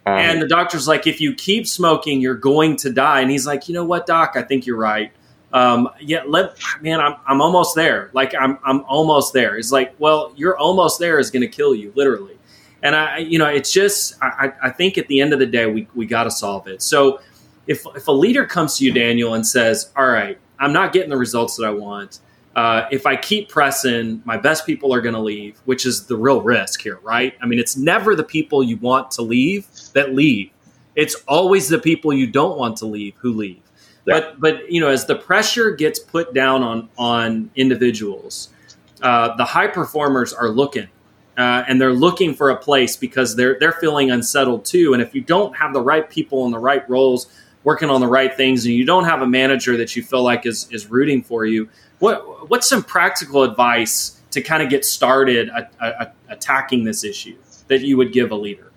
um, 0.04 0.18
and 0.18 0.42
the 0.42 0.48
doctor's 0.48 0.88
like, 0.88 1.06
if 1.06 1.20
you 1.20 1.34
keep 1.34 1.66
smoking, 1.66 2.20
you're 2.20 2.34
going 2.34 2.76
to 2.76 2.90
die. 2.90 3.20
And 3.20 3.30
he's 3.30 3.46
like, 3.46 3.68
you 3.68 3.74
know 3.74 3.84
what, 3.84 4.06
doc? 4.06 4.32
I 4.34 4.42
think 4.42 4.66
you're 4.66 4.76
right. 4.76 5.12
Um, 5.52 5.90
yeah, 6.00 6.22
let 6.26 6.56
man, 6.80 6.98
I'm 6.98 7.16
I'm 7.26 7.42
almost 7.42 7.76
there. 7.76 8.10
Like 8.14 8.34
I'm 8.34 8.58
I'm 8.64 8.84
almost 8.84 9.34
there. 9.34 9.54
He's 9.56 9.70
like, 9.70 9.94
well, 9.98 10.32
you're 10.34 10.56
almost 10.56 10.98
there 10.98 11.18
is 11.18 11.30
going 11.30 11.42
to 11.42 11.48
kill 11.48 11.74
you, 11.74 11.92
literally. 11.94 12.38
And 12.82 12.96
I, 12.96 13.18
you 13.18 13.38
know, 13.38 13.46
it's 13.46 13.72
just 13.72 14.14
I, 14.22 14.52
I 14.62 14.70
think 14.70 14.98
at 14.98 15.06
the 15.06 15.20
end 15.20 15.32
of 15.32 15.38
the 15.38 15.46
day, 15.46 15.66
we 15.66 15.86
we 15.94 16.06
got 16.06 16.24
to 16.24 16.30
solve 16.30 16.66
it. 16.66 16.82
So 16.82 17.20
if 17.66 17.84
if 17.94 18.08
a 18.08 18.12
leader 18.12 18.44
comes 18.44 18.78
to 18.78 18.84
you, 18.84 18.92
Daniel, 18.92 19.34
and 19.34 19.46
says, 19.46 19.90
all 19.96 20.06
right, 20.06 20.38
I'm 20.58 20.72
not 20.72 20.92
getting 20.92 21.10
the 21.10 21.16
results 21.16 21.56
that 21.56 21.64
I 21.64 21.70
want 21.70 22.20
uh, 22.54 22.86
if 22.90 23.06
I 23.06 23.16
keep 23.16 23.48
pressing, 23.48 24.22
my 24.24 24.36
best 24.36 24.66
people 24.66 24.92
are 24.92 25.00
going 25.00 25.14
to 25.14 25.20
leave, 25.20 25.58
which 25.64 25.86
is 25.86 26.06
the 26.06 26.16
real 26.16 26.42
risk 26.42 26.82
here, 26.82 26.98
right? 27.02 27.34
I 27.40 27.46
mean, 27.46 27.58
it's 27.58 27.76
never 27.76 28.14
the 28.14 28.24
people 28.24 28.62
you 28.62 28.76
want 28.76 29.10
to 29.12 29.22
leave 29.22 29.66
that 29.94 30.14
leave. 30.14 30.50
It's 30.94 31.14
always 31.26 31.68
the 31.68 31.78
people 31.78 32.12
you 32.12 32.26
don't 32.26 32.58
want 32.58 32.76
to 32.78 32.86
leave 32.86 33.14
who 33.16 33.32
leave. 33.32 33.62
Yeah. 34.04 34.20
But 34.20 34.40
but 34.40 34.70
you 34.70 34.80
know, 34.80 34.88
as 34.88 35.06
the 35.06 35.14
pressure 35.14 35.70
gets 35.70 35.98
put 35.98 36.34
down 36.34 36.62
on 36.62 36.88
on 36.98 37.50
individuals, 37.54 38.50
uh, 39.00 39.34
the 39.36 39.44
high 39.44 39.68
performers 39.68 40.34
are 40.34 40.48
looking. 40.48 40.88
Uh, 41.36 41.64
and 41.66 41.80
they're 41.80 41.94
looking 41.94 42.34
for 42.34 42.50
a 42.50 42.56
place 42.56 42.96
because 42.96 43.36
they're 43.36 43.56
they're 43.58 43.72
feeling 43.72 44.10
unsettled 44.10 44.64
too. 44.64 44.92
And 44.92 45.02
if 45.02 45.14
you 45.14 45.22
don't 45.22 45.56
have 45.56 45.72
the 45.72 45.80
right 45.80 46.08
people 46.08 46.44
in 46.44 46.52
the 46.52 46.58
right 46.58 46.88
roles, 46.90 47.26
working 47.64 47.88
on 47.88 48.00
the 48.00 48.06
right 48.06 48.36
things, 48.36 48.66
and 48.66 48.74
you 48.74 48.84
don't 48.84 49.04
have 49.04 49.22
a 49.22 49.26
manager 49.26 49.76
that 49.78 49.96
you 49.96 50.02
feel 50.02 50.22
like 50.22 50.44
is 50.44 50.68
is 50.70 50.90
rooting 50.90 51.22
for 51.22 51.46
you, 51.46 51.68
what 52.00 52.50
what's 52.50 52.68
some 52.68 52.82
practical 52.82 53.44
advice 53.44 54.20
to 54.32 54.42
kind 54.42 54.62
of 54.62 54.68
get 54.68 54.84
started 54.84 55.48
a, 55.48 55.70
a, 55.80 56.12
attacking 56.28 56.84
this 56.84 57.04
issue 57.04 57.36
that 57.68 57.80
you 57.80 57.96
would 57.96 58.12
give 58.12 58.30
a 58.30 58.34
leader? 58.34 58.70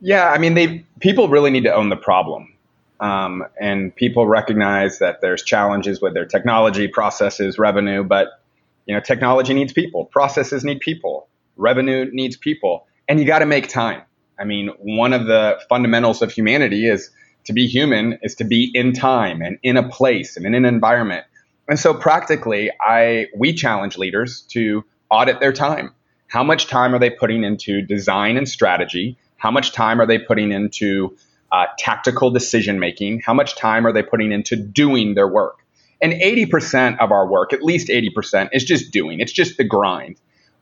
Yeah, 0.00 0.30
I 0.30 0.38
mean, 0.38 0.54
they 0.54 0.84
people 1.00 1.28
really 1.28 1.50
need 1.50 1.64
to 1.64 1.74
own 1.74 1.88
the 1.88 1.96
problem, 1.96 2.54
um, 3.00 3.44
and 3.60 3.94
people 3.94 4.26
recognize 4.26 4.98
that 4.98 5.20
there's 5.20 5.42
challenges 5.42 6.00
with 6.00 6.14
their 6.14 6.26
technology, 6.26 6.88
processes, 6.88 7.58
revenue, 7.58 8.02
but 8.02 8.40
you 8.86 8.94
know, 8.94 9.00
technology 9.00 9.52
needs 9.52 9.72
people, 9.72 10.04
processes 10.06 10.64
need 10.64 10.80
people, 10.80 11.28
revenue 11.56 12.08
needs 12.12 12.36
people, 12.36 12.86
and 13.08 13.18
you 13.18 13.26
got 13.26 13.40
to 13.40 13.46
make 13.46 13.68
time. 13.68 14.02
I 14.38 14.44
mean, 14.44 14.68
one 14.78 15.12
of 15.12 15.26
the 15.26 15.58
fundamentals 15.68 16.22
of 16.22 16.30
humanity 16.30 16.86
is 16.86 17.10
to 17.44 17.52
be 17.52 17.66
human 17.66 18.18
is 18.22 18.34
to 18.36 18.44
be 18.44 18.70
in 18.74 18.92
time 18.92 19.40
and 19.40 19.58
in 19.62 19.76
a 19.76 19.88
place 19.88 20.36
and 20.36 20.44
in 20.44 20.54
an 20.54 20.64
environment 20.64 21.24
and 21.68 21.78
so 21.78 21.94
practically, 21.94 22.70
I 22.80 23.26
we 23.36 23.52
challenge 23.52 23.98
leaders 23.98 24.42
to 24.50 24.84
audit 25.10 25.40
their 25.40 25.52
time. 25.52 25.92
How 26.28 26.44
much 26.44 26.66
time 26.66 26.94
are 26.94 26.98
they 26.98 27.10
putting 27.10 27.44
into 27.44 27.82
design 27.82 28.36
and 28.36 28.48
strategy? 28.48 29.18
How 29.36 29.50
much 29.50 29.72
time 29.72 30.00
are 30.00 30.06
they 30.06 30.18
putting 30.18 30.52
into 30.52 31.16
uh, 31.52 31.66
tactical 31.78 32.30
decision 32.30 32.78
making? 32.78 33.20
How 33.24 33.34
much 33.34 33.56
time 33.56 33.86
are 33.86 33.92
they 33.92 34.02
putting 34.02 34.32
into 34.32 34.56
doing 34.56 35.14
their 35.14 35.28
work? 35.28 35.58
And 36.00 36.12
80% 36.12 36.98
of 36.98 37.10
our 37.10 37.26
work, 37.26 37.52
at 37.52 37.62
least 37.62 37.88
80%, 37.88 38.50
is 38.52 38.64
just 38.64 38.92
doing. 38.92 39.20
It's 39.20 39.32
just 39.32 39.56
the 39.56 39.64
grind. 39.64 40.16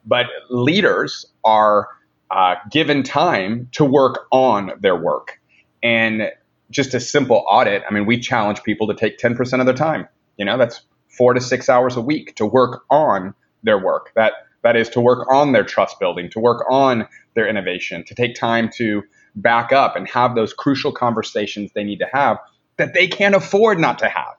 But 0.04 0.26
leaders 0.50 1.26
are 1.44 1.88
uh, 2.30 2.56
given 2.70 3.02
time 3.02 3.68
to 3.72 3.84
work 3.84 4.26
on 4.30 4.72
their 4.80 4.96
work. 4.96 5.40
And 5.82 6.30
just 6.70 6.94
a 6.94 7.00
simple 7.00 7.44
audit, 7.46 7.82
I 7.88 7.92
mean, 7.92 8.06
we 8.06 8.18
challenge 8.18 8.62
people 8.62 8.86
to 8.88 8.94
take 8.94 9.18
10% 9.18 9.60
of 9.60 9.66
their 9.66 9.74
time. 9.74 10.08
You 10.36 10.44
know, 10.44 10.58
that's 10.58 10.80
four 11.08 11.34
to 11.34 11.40
six 11.40 11.68
hours 11.68 11.96
a 11.96 12.00
week 12.00 12.34
to 12.36 12.46
work 12.46 12.84
on 12.90 13.34
their 13.62 13.78
work. 13.78 14.12
That 14.14 14.32
that 14.62 14.76
is 14.76 14.88
to 14.90 15.00
work 15.00 15.30
on 15.30 15.52
their 15.52 15.62
trust 15.62 16.00
building, 16.00 16.30
to 16.30 16.40
work 16.40 16.64
on 16.70 17.06
their 17.34 17.46
innovation, 17.46 18.02
to 18.04 18.14
take 18.14 18.34
time 18.34 18.70
to 18.76 19.02
back 19.36 19.72
up 19.72 19.94
and 19.94 20.08
have 20.08 20.34
those 20.34 20.52
crucial 20.52 20.90
conversations 20.90 21.70
they 21.74 21.84
need 21.84 21.98
to 21.98 22.08
have 22.12 22.38
that 22.76 22.94
they 22.94 23.06
can't 23.06 23.34
afford 23.34 23.78
not 23.78 23.98
to 23.98 24.08
have. 24.08 24.34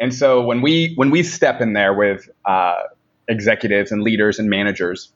And 0.00 0.12
so 0.14 0.42
when 0.42 0.62
we 0.62 0.94
when 0.96 1.10
we 1.10 1.22
step 1.22 1.60
in 1.60 1.74
there 1.74 1.94
with 1.94 2.28
uh, 2.44 2.82
executives 3.32 3.90
and 3.90 4.02
leaders 4.02 4.38
and 4.38 4.48
managers, 4.48 5.12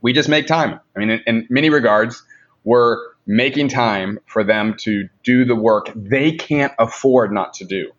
we 0.00 0.12
just 0.12 0.28
make 0.28 0.46
time. 0.46 0.78
I 0.94 0.98
mean, 1.00 1.10
in, 1.10 1.20
in 1.26 1.46
many 1.50 1.70
regards, 1.70 2.22
we're 2.64 2.98
making 3.26 3.68
time 3.68 4.18
for 4.26 4.44
them 4.44 4.74
to 4.78 5.08
do 5.24 5.44
the 5.44 5.56
work 5.56 5.90
they 5.96 6.32
can't 6.32 6.72
afford 6.78 7.32
not 7.32 7.54
to 7.54 7.64
do. 7.64 7.90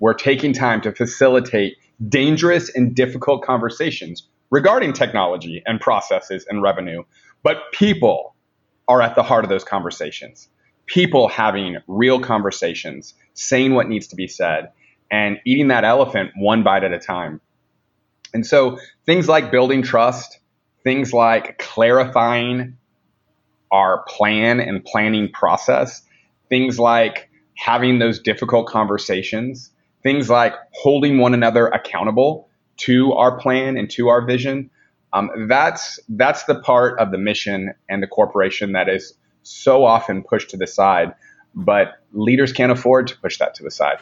We're 0.00 0.14
taking 0.14 0.52
time 0.52 0.80
to 0.82 0.92
facilitate 0.92 1.76
dangerous 2.08 2.74
and 2.74 2.94
difficult 2.94 3.42
conversations 3.42 4.28
regarding 4.50 4.92
technology 4.92 5.62
and 5.66 5.80
processes 5.80 6.46
and 6.48 6.62
revenue. 6.62 7.02
But 7.42 7.58
people 7.72 8.34
are 8.88 9.02
at 9.02 9.14
the 9.14 9.22
heart 9.22 9.44
of 9.44 9.50
those 9.50 9.64
conversations. 9.64 10.48
People 10.86 11.28
having 11.28 11.76
real 11.86 12.20
conversations, 12.20 13.14
saying 13.34 13.74
what 13.74 13.88
needs 13.88 14.06
to 14.08 14.16
be 14.16 14.26
said, 14.26 14.70
and 15.10 15.38
eating 15.44 15.68
that 15.68 15.84
elephant 15.84 16.30
one 16.36 16.62
bite 16.62 16.84
at 16.84 16.92
a 16.92 16.98
time. 16.98 17.40
And 18.34 18.46
so 18.46 18.78
things 19.06 19.28
like 19.28 19.50
building 19.50 19.82
trust, 19.82 20.38
things 20.84 21.12
like 21.12 21.58
clarifying 21.58 22.76
our 23.70 24.04
plan 24.08 24.60
and 24.60 24.84
planning 24.84 25.30
process, 25.32 26.02
things 26.48 26.78
like 26.78 27.28
having 27.54 27.98
those 27.98 28.20
difficult 28.20 28.68
conversations, 28.68 29.70
things 30.02 30.30
like 30.30 30.54
holding 30.72 31.18
one 31.18 31.34
another 31.34 31.66
accountable 31.68 32.48
to 32.78 33.12
our 33.14 33.38
plan 33.38 33.76
and 33.76 33.90
to 33.90 34.08
our 34.08 34.24
vision. 34.24 34.70
Um, 35.12 35.30
that's 35.48 35.98
that's 36.08 36.44
the 36.44 36.60
part 36.60 36.98
of 37.00 37.10
the 37.10 37.18
mission 37.18 37.74
and 37.88 38.02
the 38.02 38.06
corporation 38.06 38.72
that 38.72 38.88
is 38.88 39.14
so 39.42 39.84
often 39.84 40.22
pushed 40.22 40.50
to 40.50 40.56
the 40.56 40.66
side, 40.66 41.14
but 41.54 42.02
leaders 42.12 42.52
can't 42.52 42.70
afford 42.70 43.06
to 43.08 43.18
push 43.18 43.38
that 43.38 43.54
to 43.54 43.62
the 43.62 43.70
side. 43.70 43.98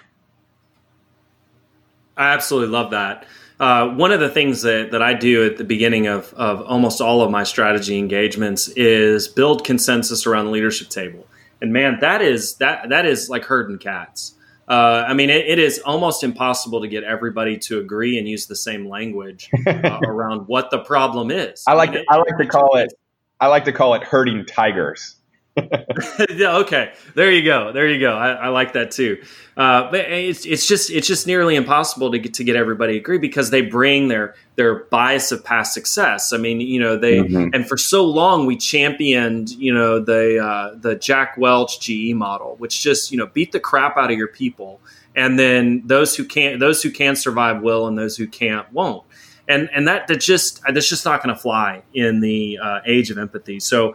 I 2.16 2.32
absolutely 2.32 2.72
love 2.72 2.90
that. 2.90 3.26
Uh, 3.58 3.88
one 3.88 4.12
of 4.12 4.20
the 4.20 4.28
things 4.28 4.62
that, 4.62 4.90
that 4.90 5.02
I 5.02 5.14
do 5.14 5.46
at 5.46 5.56
the 5.56 5.64
beginning 5.64 6.06
of, 6.06 6.32
of 6.34 6.60
almost 6.62 7.00
all 7.00 7.22
of 7.22 7.30
my 7.30 7.42
strategy 7.42 7.98
engagements 7.98 8.68
is 8.68 9.28
build 9.28 9.64
consensus 9.64 10.26
around 10.26 10.46
the 10.46 10.50
leadership 10.50 10.88
table. 10.88 11.26
And 11.62 11.72
man, 11.72 11.98
that 12.00 12.20
is 12.20 12.56
that 12.56 12.90
that 12.90 13.06
is 13.06 13.30
like 13.30 13.44
herding 13.44 13.78
cats. 13.78 14.34
Uh, 14.68 15.04
I 15.06 15.14
mean, 15.14 15.30
it, 15.30 15.46
it 15.46 15.58
is 15.58 15.78
almost 15.78 16.22
impossible 16.22 16.82
to 16.82 16.88
get 16.88 17.04
everybody 17.04 17.56
to 17.58 17.78
agree 17.78 18.18
and 18.18 18.28
use 18.28 18.46
the 18.46 18.56
same 18.56 18.88
language 18.88 19.48
uh, 19.66 20.00
around 20.04 20.48
what 20.48 20.70
the 20.70 20.80
problem 20.80 21.30
is. 21.30 21.64
I 21.66 21.74
like 21.74 21.92
to, 21.92 22.04
I 22.10 22.16
like 22.16 22.36
to 22.38 22.46
call 22.46 22.76
it 22.76 22.92
I 23.40 23.48
like 23.48 23.64
to 23.66 23.72
call 23.72 23.94
it 23.94 24.02
herding 24.02 24.46
tigers. 24.46 25.15
okay, 26.40 26.92
there 27.14 27.30
you 27.32 27.42
go. 27.42 27.72
There 27.72 27.88
you 27.88 27.98
go. 27.98 28.14
I, 28.14 28.32
I 28.32 28.48
like 28.48 28.74
that 28.74 28.90
too. 28.90 29.22
Uh, 29.56 29.90
but 29.90 30.00
it's 30.00 30.44
it's 30.44 30.68
just 30.68 30.90
it's 30.90 31.06
just 31.06 31.26
nearly 31.26 31.56
impossible 31.56 32.10
to 32.10 32.18
get 32.18 32.34
to 32.34 32.44
get 32.44 32.56
everybody 32.56 32.94
to 32.94 32.98
agree 32.98 33.16
because 33.16 33.48
they 33.50 33.62
bring 33.62 34.08
their 34.08 34.34
their 34.56 34.84
bias 34.84 35.32
of 35.32 35.42
past 35.42 35.72
success. 35.72 36.34
I 36.34 36.36
mean, 36.36 36.60
you 36.60 36.78
know, 36.78 36.98
they 36.98 37.20
mm-hmm. 37.20 37.54
and 37.54 37.66
for 37.66 37.78
so 37.78 38.04
long 38.04 38.44
we 38.44 38.56
championed 38.56 39.50
you 39.50 39.72
know 39.72 39.98
the 39.98 40.38
uh, 40.44 40.74
the 40.78 40.94
Jack 40.94 41.36
Welch 41.38 41.80
GE 41.80 42.12
model, 42.14 42.56
which 42.58 42.82
just 42.82 43.10
you 43.10 43.16
know 43.16 43.26
beat 43.26 43.52
the 43.52 43.60
crap 43.60 43.96
out 43.96 44.10
of 44.10 44.18
your 44.18 44.28
people, 44.28 44.80
and 45.14 45.38
then 45.38 45.82
those 45.86 46.14
who 46.14 46.24
can't 46.24 46.60
those 46.60 46.82
who 46.82 46.90
can 46.90 47.16
survive 47.16 47.62
will, 47.62 47.86
and 47.86 47.96
those 47.96 48.16
who 48.16 48.26
can't 48.26 48.70
won't 48.72 49.04
and 49.48 49.70
and 49.72 49.86
that 49.88 50.06
that 50.08 50.20
just 50.20 50.60
that's 50.68 50.88
just 50.88 51.04
not 51.04 51.22
going 51.22 51.34
to 51.34 51.40
fly 51.40 51.82
in 51.94 52.20
the 52.20 52.58
uh, 52.60 52.80
age 52.84 53.10
of 53.10 53.18
empathy. 53.18 53.60
So 53.60 53.94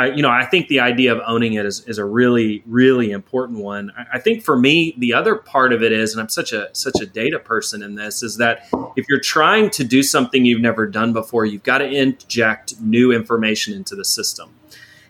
you 0.00 0.22
know, 0.22 0.30
I 0.30 0.44
think 0.46 0.68
the 0.68 0.80
idea 0.80 1.12
of 1.12 1.20
owning 1.26 1.54
it 1.54 1.66
is, 1.66 1.80
is 1.86 1.98
a 1.98 2.04
really, 2.04 2.62
really 2.66 3.10
important 3.10 3.58
one. 3.58 3.92
I, 3.96 4.14
I, 4.14 4.18
think 4.18 4.42
for 4.42 4.56
me, 4.56 4.94
the 4.98 5.12
other 5.12 5.36
part 5.36 5.72
of 5.72 5.82
it 5.82 5.92
is, 5.92 6.12
and 6.12 6.20
I'm 6.20 6.30
such 6.30 6.52
a 6.52 6.70
such 6.72 7.00
a 7.00 7.06
data 7.06 7.38
person 7.38 7.82
in 7.82 7.94
this, 7.94 8.22
is 8.22 8.38
that 8.38 8.68
if 8.96 9.06
you're 9.08 9.20
trying 9.20 9.68
to 9.70 9.84
do 9.84 10.02
something 10.02 10.44
you've 10.44 10.62
never 10.62 10.86
done 10.86 11.12
before, 11.12 11.44
you've 11.44 11.62
got 11.62 11.78
to 11.78 11.86
inject 11.86 12.80
new 12.80 13.12
information 13.12 13.74
into 13.74 13.94
the 13.94 14.04
system. 14.04 14.50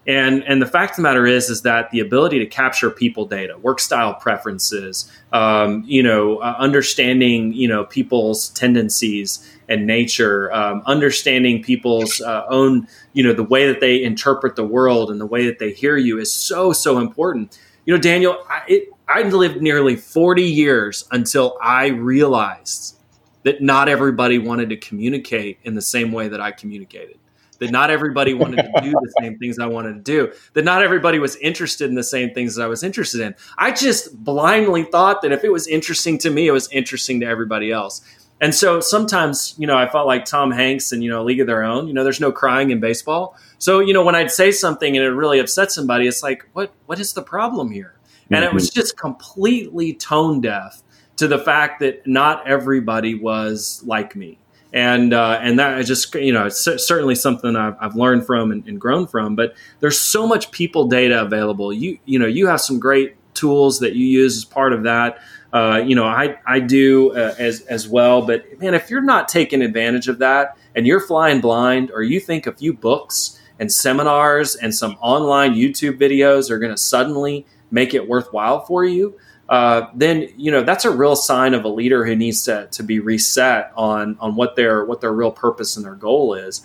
And 0.05 0.43
and 0.45 0.61
the 0.61 0.67
fact 0.67 0.93
of 0.93 0.97
the 0.97 1.03
matter 1.03 1.27
is, 1.27 1.49
is 1.49 1.63
that 1.63 1.91
the 1.93 2.01
ability 2.01 2.41
to 2.41 2.47
capture 2.47 2.91
people 2.91 3.25
data, 3.25 3.57
work 3.59 3.79
style 3.79 4.15
preferences, 4.15 5.09
um, 5.33 5.85
you 5.87 6.03
know, 6.03 6.39
uh, 6.39 6.57
understanding 6.59 7.53
you 7.53 7.69
know 7.69 7.85
people's 7.85 8.49
tendencies 8.51 9.49
and 9.73 9.87
nature, 9.87 10.53
um, 10.53 10.83
understanding 10.87 11.63
people's 11.63 12.21
uh, 12.21 12.45
own, 12.49 12.87
you 13.15 13.23
know, 13.25 13.33
the 13.33 13.43
way 13.43 13.67
that 13.67 13.81
they 13.81 14.03
interpret 14.03 14.55
the 14.55 14.67
world 14.67 15.11
and 15.11 15.21
the 15.21 15.27
way 15.27 15.47
that 15.47 15.59
they 15.59 15.73
hear 15.73 15.97
you 15.97 16.19
is 16.19 16.33
so 16.33 16.73
so 16.73 16.99
important. 16.99 17.59
You 17.87 17.95
know, 17.95 18.01
Daniel, 18.01 18.37
I, 18.49 18.63
it, 18.69 18.89
I 19.09 19.23
lived 19.23 19.63
nearly 19.63 19.97
forty 19.97 20.45
years 20.45 21.07
until 21.11 21.57
I 21.61 21.87
realized 21.89 22.97
that 23.45 23.61
not 23.61 23.89
everybody 23.89 24.39
wanted 24.39 24.69
to 24.69 24.77
communicate 24.77 25.59
in 25.65 25.75
the 25.75 25.83
same 25.83 26.13
way 26.13 26.29
that 26.29 26.41
I 26.41 26.53
communicated 26.53 27.19
that 27.63 27.71
not 27.71 27.91
everybody 27.91 28.35
wanted 28.35 28.57
to 28.57 28.81
do 28.83 28.91
the 28.91 29.13
same 29.21 29.39
things 29.39 29.61
I 29.61 29.67
wanted 29.67 29.93
to 29.95 30.01
do, 30.01 30.33
that 30.55 30.65
not 30.65 30.83
everybody 30.83 31.21
was 31.21 31.37
interested 31.37 31.89
in 31.89 31.95
the 31.95 32.03
same 32.03 32.35
things 32.35 32.57
that 32.57 32.65
I 32.65 32.67
was 32.67 32.83
interested 32.83 33.21
in. 33.21 33.37
I 33.57 33.71
just 33.71 34.25
blindly 34.25 34.83
thought 34.83 35.23
that 35.23 35.31
if 35.31 35.45
it 35.45 35.53
was 35.53 35.69
interesting 35.69 36.19
to 36.19 36.31
me, 36.31 36.49
it 36.49 36.51
was 36.51 36.69
interesting 36.73 37.21
to 37.21 37.27
everybody 37.27 37.71
else. 37.71 38.03
And 38.43 38.53
so 38.53 38.81
sometimes, 38.81 39.55
you 39.57 39.69
know, 39.69 39.79
I 39.79 39.89
felt 39.89 40.09
like 40.09 40.25
Tom 40.25 40.51
Hanks 40.51 40.91
and, 40.91 41.03
you 41.03 41.09
know, 41.09 41.23
League 41.23 41.41
of 41.41 41.47
Their 41.47 41.63
Own, 41.63 41.87
you 41.87 41.95
know, 41.95 42.03
there's 42.03 42.21
no 42.21 42.33
crying 42.33 42.71
in 42.71 42.81
baseball. 42.81 43.37
So, 43.59 43.79
you 43.79 43.95
know, 43.95 44.05
when 44.05 44.17
I'd 44.17 44.33
say 44.33 44.51
something 44.51 44.97
and 44.97 45.07
it 45.07 45.11
really 45.11 45.39
upset 45.39 45.71
somebody, 45.71 46.09
it's 46.09 46.25
like, 46.25 46.45
what, 46.53 46.73
what 46.87 46.99
is 46.99 47.13
the 47.13 47.23
problem 47.23 47.71
here? 47.71 47.95
And 48.31 48.41
mm-hmm. 48.41 48.45
it 48.47 48.53
was 48.53 48.69
mm-hmm. 48.69 48.81
just 48.81 48.99
completely 48.99 49.95
tone 49.95 50.41
deaf 50.41 50.83
to 51.17 51.29
the 51.29 51.39
fact 51.39 51.79
that 51.81 52.05
not 52.05 52.47
everybody 52.49 53.15
was 53.15 53.81
like 53.87 54.17
me 54.17 54.41
and 54.73 55.13
uh, 55.13 55.39
and 55.43 55.59
that 55.59 55.79
is 55.79 55.87
just 55.87 56.15
you 56.15 56.33
know 56.33 56.49
certainly 56.49 57.15
something 57.15 57.57
I've, 57.57 57.77
I've 57.79 57.95
learned 57.95 58.27
from 58.27 58.51
and, 58.51 58.67
and, 58.67 58.81
grown 58.81 59.07
from. 59.07 59.37
But 59.37 59.55
there's 59.81 60.01
so 60.01 60.27
much 60.27 60.51
people 60.51 60.89
data 60.89 61.21
available. 61.21 61.73
You 61.73 61.99
you 62.07 62.19
know 62.19 62.27
you 62.27 62.47
have 62.47 62.61
some 62.61 62.81
great 62.81 63.17
tools 63.35 63.81
that 63.81 63.95
you 63.95 64.07
use 64.07 64.37
as 64.37 64.45
part 64.45 64.73
of 64.73 64.85
that. 64.85 65.19
Uh, 65.53 65.83
you 65.85 65.95
know 65.95 66.05
I 66.05 66.39
I 66.47 66.61
do 66.61 67.13
uh, 67.13 67.35
as 67.39 67.63
as 67.63 67.89
well. 67.89 68.23
But 68.23 68.61
man, 68.61 68.75
if 68.75 68.91
you're 68.91 69.03
not 69.03 69.29
taking 69.29 69.63
advantage 69.63 70.09
of 70.09 70.19
that 70.19 70.57
and 70.75 70.87
you're 70.87 71.01
flying 71.01 71.41
blind, 71.41 71.91
or 71.93 72.03
you 72.03 72.21
think 72.21 72.47
a 72.47 72.53
few 72.53 72.73
books 72.73 73.39
and 73.59 73.71
seminars 73.71 74.57
and 74.57 74.75
some 74.75 74.97
online 75.01 75.55
YouTube 75.55 75.99
videos 75.99 76.51
are 76.51 76.59
going 76.59 76.73
to 76.73 76.81
suddenly 76.81 77.47
make 77.71 77.95
it 77.95 78.09
worthwhile 78.09 78.65
for 78.65 78.85
you 78.85 79.15
uh, 79.53 79.89
then 79.95 80.29
you 80.39 80.51
know 80.51 80.63
that's 80.63 80.87
a 80.87 80.91
real 80.91 81.15
sign 81.15 81.53
of 81.53 81.65
a 81.65 81.69
leader 81.69 82.07
who 82.07 82.17
needs 82.17 82.43
to, 82.45 82.67
to 82.71 82.83
be 82.83 83.01
reset 83.01 83.71
on 83.77 84.17
on 84.19 84.35
what 84.35 84.57
their 84.57 84.85
what 84.87 85.03
their 85.03 85.13
real 85.13 85.31
purpose 85.31 85.77
and 85.77 85.85
their 85.85 85.95
goal 85.95 86.33
is. 86.33 86.63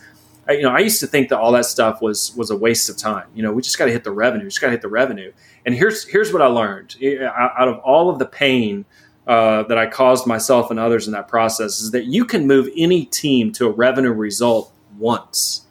You 0.49 0.63
know, 0.63 0.71
I 0.71 0.79
used 0.79 0.99
to 1.01 1.07
think 1.07 1.29
that 1.29 1.39
all 1.39 1.51
that 1.53 1.65
stuff 1.65 2.01
was 2.01 2.35
was 2.35 2.49
a 2.49 2.57
waste 2.57 2.89
of 2.89 2.97
time. 2.97 3.27
You 3.35 3.43
know, 3.43 3.51
we 3.51 3.61
just 3.61 3.77
got 3.77 3.85
to 3.85 3.91
hit 3.91 4.03
the 4.03 4.11
revenue, 4.11 4.45
we 4.45 4.49
just 4.49 4.61
got 4.61 4.67
to 4.67 4.71
hit 4.71 4.81
the 4.81 4.87
revenue. 4.87 5.31
And 5.65 5.75
here's 5.75 6.05
here's 6.05 6.31
what 6.31 6.41
I 6.41 6.47
learned 6.47 6.95
out 7.31 7.67
of 7.67 7.79
all 7.79 8.09
of 8.09 8.19
the 8.19 8.25
pain 8.25 8.85
uh, 9.27 9.63
that 9.63 9.77
I 9.77 9.87
caused 9.87 10.25
myself 10.25 10.71
and 10.71 10.79
others 10.79 11.07
in 11.07 11.13
that 11.13 11.27
process 11.27 11.81
is 11.81 11.91
that 11.91 12.05
you 12.05 12.23
can 12.23 12.47
move 12.47 12.69
any 12.77 13.05
team 13.05 13.51
to 13.53 13.67
a 13.67 13.71
revenue 13.71 14.13
result 14.13 14.71
once 14.97 15.67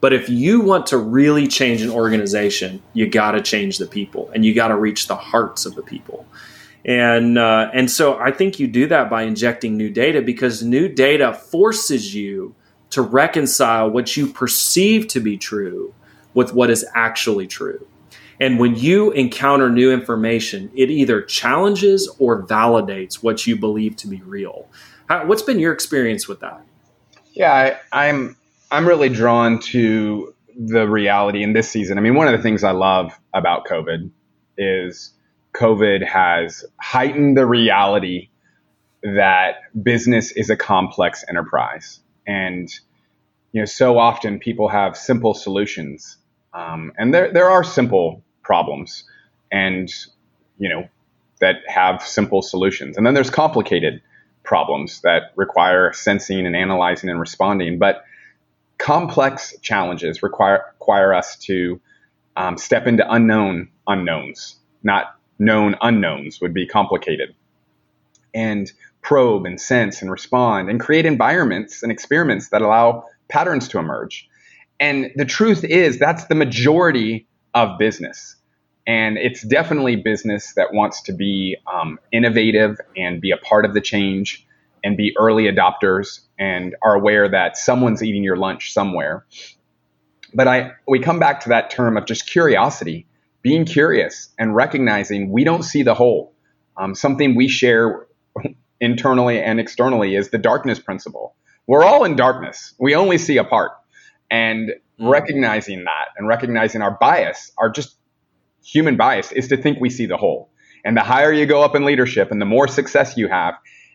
but 0.00 0.12
if 0.12 0.28
you 0.28 0.60
want 0.60 0.86
to 0.86 0.98
really 0.98 1.48
change 1.48 1.82
an 1.82 1.90
organization, 1.90 2.82
you 2.92 3.08
got 3.08 3.32
to 3.32 3.42
change 3.42 3.78
the 3.78 3.86
people 3.86 4.30
and 4.34 4.44
you 4.44 4.54
got 4.54 4.68
to 4.68 4.76
reach 4.76 5.08
the 5.08 5.16
hearts 5.16 5.66
of 5.66 5.74
the 5.74 5.82
people. 5.82 6.26
And 6.84 7.38
uh, 7.38 7.70
and 7.72 7.90
so 7.90 8.16
I 8.18 8.30
think 8.30 8.60
you 8.60 8.68
do 8.68 8.86
that 8.86 9.10
by 9.10 9.22
injecting 9.22 9.76
new 9.76 9.90
data 9.90 10.22
because 10.22 10.62
new 10.62 10.88
data 10.88 11.34
forces 11.34 12.14
you 12.14 12.54
to 12.90 13.02
reconcile 13.02 13.90
what 13.90 14.16
you 14.16 14.26
perceive 14.26 15.08
to 15.08 15.20
be 15.20 15.36
true 15.36 15.94
with 16.34 16.52
what 16.52 16.70
is 16.70 16.84
actually 16.94 17.46
true. 17.46 17.86
And 18.40 18.58
when 18.58 18.76
you 18.76 19.12
encounter 19.12 19.70
new 19.70 19.90
information, 19.90 20.70
it 20.74 20.90
either 20.90 21.22
challenges 21.22 22.08
or 22.18 22.42
validates 22.42 23.22
what 23.22 23.46
you 23.46 23.56
believe 23.56 23.96
to 23.96 24.08
be 24.08 24.20
real. 24.22 24.68
How, 25.08 25.26
what's 25.26 25.42
been 25.42 25.58
your 25.58 25.72
experience 25.72 26.28
with 26.28 26.40
that? 26.40 26.62
Yeah, 27.32 27.52
I, 27.52 28.08
I'm 28.08 28.36
I'm 28.70 28.86
really 28.86 29.08
drawn 29.08 29.60
to 29.60 30.34
the 30.56 30.88
reality 30.88 31.42
in 31.42 31.52
this 31.52 31.70
season. 31.70 31.98
I 31.98 32.00
mean, 32.00 32.14
one 32.14 32.28
of 32.28 32.36
the 32.36 32.42
things 32.42 32.64
I 32.64 32.72
love 32.72 33.18
about 33.32 33.66
COVID 33.66 34.10
is 34.58 35.12
COVID 35.54 36.06
has 36.06 36.64
heightened 36.80 37.36
the 37.36 37.46
reality 37.46 38.30
that 39.02 39.56
business 39.80 40.32
is 40.32 40.50
a 40.50 40.56
complex 40.56 41.24
enterprise. 41.28 42.00
And, 42.26 42.72
you 43.52 43.60
know, 43.60 43.66
so 43.66 43.98
often 43.98 44.38
people 44.38 44.68
have 44.68 44.96
simple 44.96 45.34
solutions. 45.34 46.16
Um, 46.52 46.92
and 46.98 47.12
there, 47.12 47.32
there 47.32 47.50
are 47.50 47.62
simple 47.62 48.22
problems 48.42 49.04
and, 49.50 49.92
you 50.58 50.68
know, 50.68 50.88
that 51.40 51.56
have 51.68 52.02
simple 52.02 52.42
solutions. 52.42 52.96
And 52.96 53.06
then 53.06 53.14
there's 53.14 53.30
complicated 53.30 54.00
problems 54.42 55.00
that 55.02 55.32
require 55.36 55.92
sensing 55.92 56.46
and 56.46 56.56
analyzing 56.56 57.10
and 57.10 57.20
responding. 57.20 57.78
But 57.78 58.04
complex 58.78 59.54
challenges 59.60 60.22
require 60.22 60.64
require 60.78 61.14
us 61.14 61.36
to 61.36 61.80
um, 62.36 62.56
step 62.56 62.86
into 62.86 63.10
unknown 63.10 63.68
unknowns. 63.86 64.56
Not 64.82 65.16
known 65.38 65.76
unknowns 65.80 66.40
would 66.40 66.54
be 66.54 66.66
complicated. 66.66 67.34
And 68.36 68.70
probe 69.00 69.46
and 69.46 69.60
sense 69.60 70.02
and 70.02 70.10
respond 70.10 70.68
and 70.68 70.78
create 70.78 71.06
environments 71.06 71.82
and 71.82 71.90
experiments 71.90 72.50
that 72.50 72.62
allow 72.62 73.04
patterns 73.28 73.66
to 73.68 73.78
emerge. 73.78 74.28
And 74.78 75.10
the 75.16 75.24
truth 75.24 75.64
is, 75.64 75.98
that's 75.98 76.26
the 76.26 76.34
majority 76.34 77.26
of 77.54 77.78
business. 77.78 78.36
And 78.86 79.16
it's 79.16 79.42
definitely 79.42 79.96
business 79.96 80.52
that 80.54 80.72
wants 80.72 81.02
to 81.02 81.12
be 81.12 81.56
um, 81.72 81.98
innovative 82.12 82.78
and 82.96 83.20
be 83.20 83.30
a 83.30 83.36
part 83.36 83.64
of 83.64 83.74
the 83.74 83.80
change 83.80 84.46
and 84.84 84.96
be 84.96 85.16
early 85.18 85.44
adopters 85.44 86.20
and 86.38 86.76
are 86.82 86.94
aware 86.94 87.28
that 87.28 87.56
someone's 87.56 88.02
eating 88.02 88.22
your 88.22 88.36
lunch 88.36 88.72
somewhere. 88.72 89.24
But 90.34 90.46
I, 90.46 90.72
we 90.86 91.00
come 91.00 91.18
back 91.18 91.40
to 91.40 91.48
that 91.48 91.70
term 91.70 91.96
of 91.96 92.04
just 92.04 92.26
curiosity, 92.26 93.06
being 93.42 93.64
curious 93.64 94.28
and 94.38 94.54
recognizing 94.54 95.30
we 95.30 95.42
don't 95.42 95.62
see 95.62 95.82
the 95.82 95.94
whole. 95.94 96.34
Um, 96.76 96.94
something 96.94 97.34
we 97.34 97.48
share 97.48 98.05
internally 98.80 99.40
and 99.40 99.60
externally 99.60 100.14
is 100.14 100.30
the 100.30 100.38
darkness 100.38 100.78
principle. 100.78 101.34
We're 101.66 101.84
all 101.84 102.04
in 102.04 102.16
darkness. 102.16 102.74
We 102.78 102.94
only 102.94 103.18
see 103.18 103.38
a 103.38 103.44
part. 103.44 103.72
And 104.30 104.70
mm. 105.00 105.10
recognizing 105.10 105.84
that 105.84 106.06
and 106.16 106.28
recognizing 106.28 106.82
our 106.82 106.96
bias, 106.98 107.52
our 107.58 107.70
just 107.70 107.96
human 108.64 108.96
bias, 108.96 109.32
is 109.32 109.48
to 109.48 109.56
think 109.56 109.80
we 109.80 109.90
see 109.90 110.06
the 110.06 110.16
whole. 110.16 110.50
And 110.84 110.96
the 110.96 111.02
higher 111.02 111.32
you 111.32 111.46
go 111.46 111.62
up 111.62 111.74
in 111.74 111.84
leadership 111.84 112.30
and 112.30 112.40
the 112.40 112.46
more 112.46 112.68
success 112.68 113.16
you 113.16 113.28
have, 113.28 113.54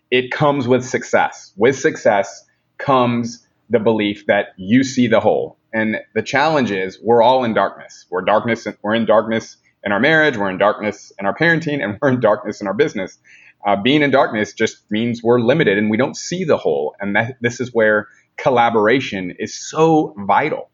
it 0.09 0.31
comes 0.31 0.67
with 0.67 0.85
success. 0.85 1.53
With 1.55 1.79
success 1.79 2.45
comes 2.77 3.47
the 3.69 3.79
belief 3.79 4.25
that 4.27 4.47
you 4.57 4.83
see 4.83 5.07
the 5.07 5.21
whole. 5.21 5.57
And 5.73 5.97
the 6.13 6.21
challenge 6.21 6.71
is 6.71 6.99
we're 7.01 7.21
all 7.21 7.45
in 7.45 7.53
darkness. 7.53 8.05
We're 8.09 8.23
darkness. 8.23 8.67
We're 8.81 8.95
in 8.95 9.05
darkness 9.05 9.55
in 9.83 9.91
our 9.93 9.99
marriage. 9.99 10.37
We're 10.37 10.49
in 10.49 10.57
darkness 10.57 11.13
in 11.17 11.25
our 11.25 11.33
parenting, 11.33 11.81
and 11.81 11.97
we're 12.01 12.09
in 12.09 12.19
darkness 12.19 12.59
in 12.59 12.67
our 12.67 12.73
business. 12.73 13.17
Uh, 13.65 13.75
being 13.75 14.01
in 14.01 14.11
darkness 14.11 14.53
just 14.53 14.89
means 14.89 15.21
we're 15.21 15.39
limited 15.39 15.77
and 15.77 15.89
we 15.89 15.97
don't 15.97 16.17
see 16.17 16.43
the 16.43 16.57
whole. 16.57 16.95
And 16.99 17.15
that, 17.15 17.37
this 17.41 17.59
is 17.59 17.73
where 17.73 18.07
collaboration 18.37 19.35
is 19.39 19.53
so 19.53 20.13
vital. 20.17 20.69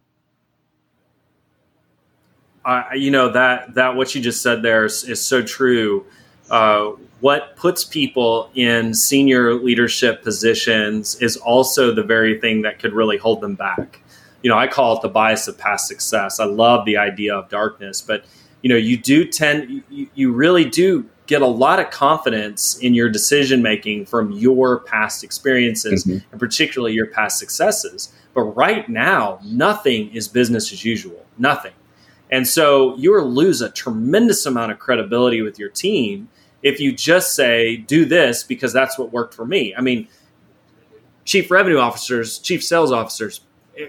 Uh, 2.64 2.84
you 2.96 3.10
know 3.10 3.30
that 3.30 3.76
that 3.76 3.96
what 3.96 4.14
you 4.14 4.22
just 4.22 4.42
said 4.42 4.62
there 4.62 4.84
is, 4.84 5.06
is 5.06 5.24
so 5.24 5.42
true. 5.42 6.06
Uh, 6.50 6.92
what 7.20 7.56
puts 7.56 7.84
people 7.84 8.50
in 8.56 8.94
senior 8.94 9.54
leadership 9.54 10.22
positions 10.22 11.16
is 11.22 11.38
also 11.38 11.94
the 11.94 12.04
very 12.04 12.40
thing 12.40 12.62
that 12.62 12.80
could 12.80 12.94
really 12.94 13.18
hold 13.18 13.42
them 13.42 13.56
back. 13.56 14.02
You 14.44 14.50
know, 14.50 14.58
I 14.58 14.68
call 14.68 14.98
it 14.98 15.02
the 15.02 15.10
bias 15.10 15.48
of 15.48 15.58
past 15.58 15.88
success. 15.88 16.40
I 16.40 16.46
love 16.46 16.86
the 16.86 16.98
idea 16.98 17.36
of 17.36 17.50
darkness, 17.50 18.02
but 18.02 18.26
you 18.62 18.70
know, 18.70 18.76
you 18.76 18.98
do 18.98 19.26
tend, 19.26 19.84
you, 19.90 20.10
you 20.14 20.32
really 20.32 20.66
do 20.66 21.10
get 21.28 21.42
a 21.42 21.48
lot 21.48 21.80
of 21.80 21.92
confidence 21.92 22.78
in 22.80 22.94
your 22.94 23.10
decision 23.10 23.62
making 23.62 24.06
from 24.06 24.32
your 24.32 24.80
past 24.80 25.24
experiences 25.24 26.06
mm-hmm. 26.06 26.26
and 26.32 26.40
particularly 26.40 26.94
your 26.94 27.08
past 27.08 27.38
successes. 27.38 28.14
But 28.34 28.44
right 28.56 28.88
now, 28.88 29.40
nothing 29.44 30.10
is 30.14 30.28
business 30.28 30.72
as 30.72 30.84
usual. 30.84 31.26
Nothing. 31.38 31.74
And 32.32 32.48
so 32.48 32.96
you 32.98 33.20
lose 33.22 33.62
a 33.62 33.70
tremendous 33.70 34.46
amount 34.46 34.72
of 34.72 34.80
credibility 34.80 35.42
with 35.42 35.60
your 35.60 35.70
team 35.70 36.30
if 36.64 36.80
you 36.80 36.92
just 36.92 37.36
say, 37.36 37.78
do 37.78 38.06
this 38.06 38.44
because 38.44 38.74
that's 38.74 38.98
what 38.98 39.12
worked 39.12 39.34
for 39.34 39.46
me. 39.46 39.76
I 39.76 39.82
mean, 39.82 40.08
chief 41.24 41.52
revenue 41.52 41.78
officers, 41.78 42.40
chief 42.40 42.64
sales 42.64 42.92
officers 42.92 43.42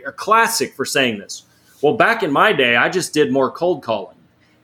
are 0.05 0.13
classic 0.13 0.75
for 0.75 0.85
saying 0.85 1.19
this. 1.19 1.45
Well, 1.83 1.97
back 1.97 2.23
in 2.23 2.31
my 2.31 2.53
day, 2.53 2.77
I 2.77 2.89
just 2.89 3.15
did 3.15 3.33
more 3.33 3.51
cold 3.51 3.83
calling. 3.83 4.18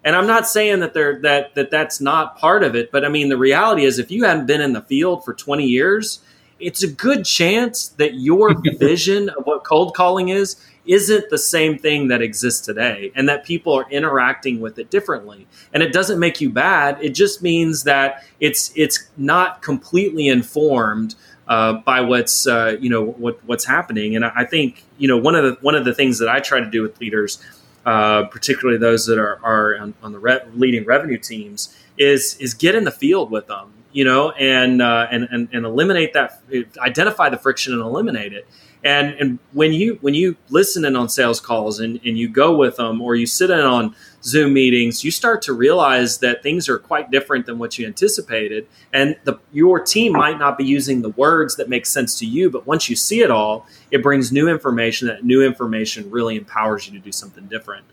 And 0.04 0.14
I'm 0.14 0.26
not 0.26 0.46
saying 0.46 0.80
that 0.80 0.92
they're, 0.92 1.18
that 1.20 1.54
that 1.54 1.70
that's 1.70 2.00
not 2.00 2.36
part 2.38 2.62
of 2.62 2.76
it, 2.76 2.92
but 2.92 3.04
I 3.04 3.08
mean 3.08 3.30
the 3.30 3.38
reality 3.38 3.84
is 3.84 3.98
if 3.98 4.10
you 4.10 4.24
hadn't 4.24 4.46
been 4.46 4.60
in 4.60 4.74
the 4.74 4.82
field 4.82 5.24
for 5.24 5.32
20 5.32 5.64
years, 5.64 6.20
it's 6.60 6.82
a 6.82 6.88
good 6.88 7.24
chance 7.24 7.88
that 7.88 8.14
your 8.14 8.54
vision 8.78 9.30
of 9.30 9.46
what 9.46 9.64
cold 9.64 9.94
calling 9.94 10.28
is 10.28 10.56
isn't 10.86 11.30
the 11.30 11.38
same 11.38 11.78
thing 11.78 12.08
that 12.08 12.20
exists 12.20 12.60
today 12.60 13.10
and 13.14 13.28
that 13.28 13.44
people 13.44 13.72
are 13.72 13.88
interacting 13.90 14.60
with 14.60 14.78
it 14.78 14.90
differently. 14.90 15.46
And 15.72 15.82
it 15.82 15.92
doesn't 15.92 16.18
make 16.18 16.40
you 16.40 16.50
bad. 16.50 16.98
It 17.00 17.10
just 17.10 17.42
means 17.42 17.84
that 17.84 18.24
it's 18.40 18.72
it's 18.76 19.08
not 19.16 19.62
completely 19.62 20.28
informed 20.28 21.14
uh, 21.48 21.74
by 21.74 22.00
what's 22.00 22.46
uh, 22.46 22.76
you 22.80 22.90
know 22.90 23.02
what, 23.02 23.42
what's 23.46 23.64
happening. 23.64 24.16
And 24.16 24.24
I 24.24 24.44
think 24.44 24.84
you 24.98 25.08
know 25.08 25.16
one 25.16 25.34
of 25.34 25.44
the 25.44 25.58
one 25.62 25.74
of 25.74 25.84
the 25.84 25.94
things 25.94 26.18
that 26.18 26.28
I 26.28 26.40
try 26.40 26.60
to 26.60 26.70
do 26.70 26.82
with 26.82 27.00
leaders 27.00 27.42
uh, 27.84 28.24
particularly 28.24 28.78
those 28.78 29.06
that 29.06 29.18
are, 29.18 29.38
are 29.42 29.76
on, 29.76 29.94
on 30.02 30.12
the 30.12 30.18
re- 30.18 30.40
leading 30.54 30.84
revenue 30.84 31.18
teams, 31.18 31.76
is 31.98 32.36
is 32.38 32.54
get 32.54 32.74
in 32.74 32.84
the 32.84 32.90
field 32.90 33.30
with 33.30 33.46
them, 33.46 33.72
you 33.92 34.04
know, 34.04 34.30
and, 34.32 34.82
uh, 34.82 35.06
and 35.10 35.28
and 35.30 35.48
and 35.52 35.64
eliminate 35.64 36.12
that, 36.12 36.42
identify 36.78 37.28
the 37.28 37.38
friction 37.38 37.72
and 37.72 37.82
eliminate 37.82 38.32
it. 38.32 38.46
And 38.82 39.14
and 39.14 39.38
when 39.52 39.72
you 39.72 39.98
when 40.02 40.14
you 40.14 40.36
listen 40.50 40.84
in 40.84 40.94
on 40.96 41.08
sales 41.08 41.40
calls 41.40 41.80
and, 41.80 42.00
and 42.04 42.18
you 42.18 42.28
go 42.28 42.54
with 42.54 42.76
them 42.76 43.00
or 43.00 43.14
you 43.14 43.26
sit 43.26 43.50
in 43.50 43.60
on 43.60 43.94
Zoom 44.24 44.54
meetings, 44.54 45.04
you 45.04 45.10
start 45.10 45.42
to 45.42 45.52
realize 45.52 46.18
that 46.18 46.42
things 46.42 46.68
are 46.68 46.78
quite 46.78 47.10
different 47.10 47.44
than 47.44 47.58
what 47.58 47.78
you 47.78 47.86
anticipated. 47.86 48.66
And 48.92 49.16
the, 49.24 49.38
your 49.52 49.80
team 49.80 50.12
might 50.12 50.38
not 50.38 50.56
be 50.56 50.64
using 50.64 51.02
the 51.02 51.10
words 51.10 51.56
that 51.56 51.68
make 51.68 51.84
sense 51.84 52.18
to 52.20 52.26
you, 52.26 52.48
but 52.48 52.66
once 52.66 52.88
you 52.88 52.96
see 52.96 53.20
it 53.20 53.30
all, 53.30 53.66
it 53.90 54.02
brings 54.02 54.32
new 54.32 54.48
information. 54.48 55.08
That 55.08 55.24
new 55.24 55.42
information 55.42 56.10
really 56.10 56.36
empowers 56.36 56.86
you 56.86 56.98
to 56.98 57.04
do 57.04 57.12
something 57.12 57.44
different. 57.46 57.84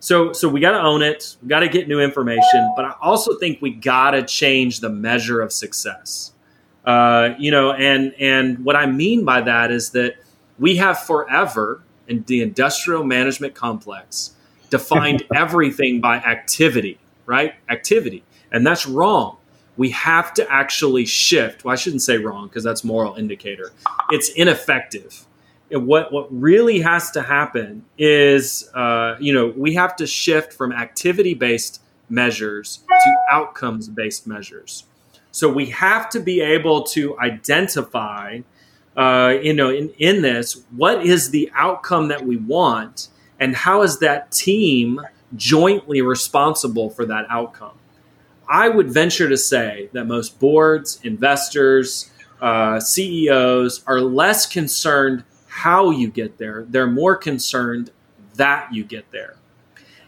So, 0.00 0.32
so 0.32 0.48
we 0.48 0.60
got 0.60 0.72
to 0.72 0.80
own 0.80 1.02
it. 1.02 1.36
We 1.42 1.48
got 1.48 1.60
to 1.60 1.68
get 1.68 1.86
new 1.86 2.00
information, 2.00 2.72
but 2.76 2.84
I 2.86 2.94
also 3.02 3.38
think 3.38 3.60
we 3.60 3.70
got 3.70 4.12
to 4.12 4.22
change 4.22 4.80
the 4.80 4.90
measure 4.90 5.40
of 5.40 5.52
success. 5.52 6.32
Uh, 6.84 7.34
you 7.38 7.50
know, 7.50 7.72
and 7.72 8.14
and 8.20 8.62
what 8.64 8.76
I 8.76 8.84
mean 8.84 9.24
by 9.24 9.40
that 9.40 9.70
is 9.70 9.90
that 9.90 10.16
we 10.58 10.76
have 10.76 10.98
forever 10.98 11.82
in 12.06 12.22
the 12.26 12.42
industrial 12.42 13.04
management 13.04 13.54
complex 13.54 14.34
defined 14.74 15.22
everything 15.34 16.00
by 16.00 16.16
activity, 16.16 16.98
right? 17.26 17.54
Activity. 17.68 18.24
And 18.50 18.66
that's 18.66 18.86
wrong. 18.86 19.36
We 19.76 19.90
have 19.90 20.34
to 20.34 20.50
actually 20.50 21.06
shift. 21.06 21.64
Well, 21.64 21.72
I 21.72 21.76
shouldn't 21.76 22.02
say 22.02 22.18
wrong 22.18 22.48
because 22.48 22.64
that's 22.64 22.82
moral 22.82 23.14
indicator. 23.14 23.72
It's 24.10 24.28
ineffective. 24.30 25.26
And 25.70 25.86
what 25.86 26.12
what 26.12 26.26
really 26.30 26.80
has 26.80 27.10
to 27.12 27.22
happen 27.22 27.84
is, 27.98 28.68
uh, 28.74 29.16
you 29.18 29.32
know, 29.32 29.52
we 29.56 29.74
have 29.74 29.96
to 29.96 30.06
shift 30.06 30.52
from 30.52 30.72
activity 30.72 31.34
based 31.34 31.80
measures 32.08 32.80
to 32.88 33.10
outcomes 33.30 33.88
based 33.88 34.26
measures. 34.26 34.84
So 35.30 35.48
we 35.48 35.66
have 35.66 36.08
to 36.10 36.20
be 36.20 36.40
able 36.40 36.82
to 36.94 37.18
identify 37.18 38.40
uh, 38.96 39.38
you 39.42 39.52
know, 39.52 39.70
in, 39.70 39.90
in 39.98 40.22
this, 40.22 40.62
what 40.76 41.04
is 41.04 41.30
the 41.30 41.50
outcome 41.54 42.08
that 42.08 42.24
we 42.24 42.36
want, 42.36 43.08
and 43.38 43.54
how 43.54 43.82
is 43.82 43.98
that 43.98 44.30
team 44.30 45.00
jointly 45.36 46.00
responsible 46.00 46.90
for 46.90 47.04
that 47.06 47.26
outcome? 47.28 47.78
I 48.48 48.68
would 48.68 48.90
venture 48.90 49.28
to 49.28 49.36
say 49.36 49.88
that 49.92 50.04
most 50.04 50.38
boards, 50.38 51.00
investors, 51.02 52.10
uh, 52.40 52.78
CEOs 52.78 53.82
are 53.86 54.00
less 54.00 54.46
concerned 54.46 55.24
how 55.46 55.90
you 55.90 56.08
get 56.08 56.38
there. 56.38 56.66
They're 56.68 56.86
more 56.86 57.16
concerned 57.16 57.90
that 58.34 58.72
you 58.72 58.84
get 58.84 59.10
there. 59.12 59.36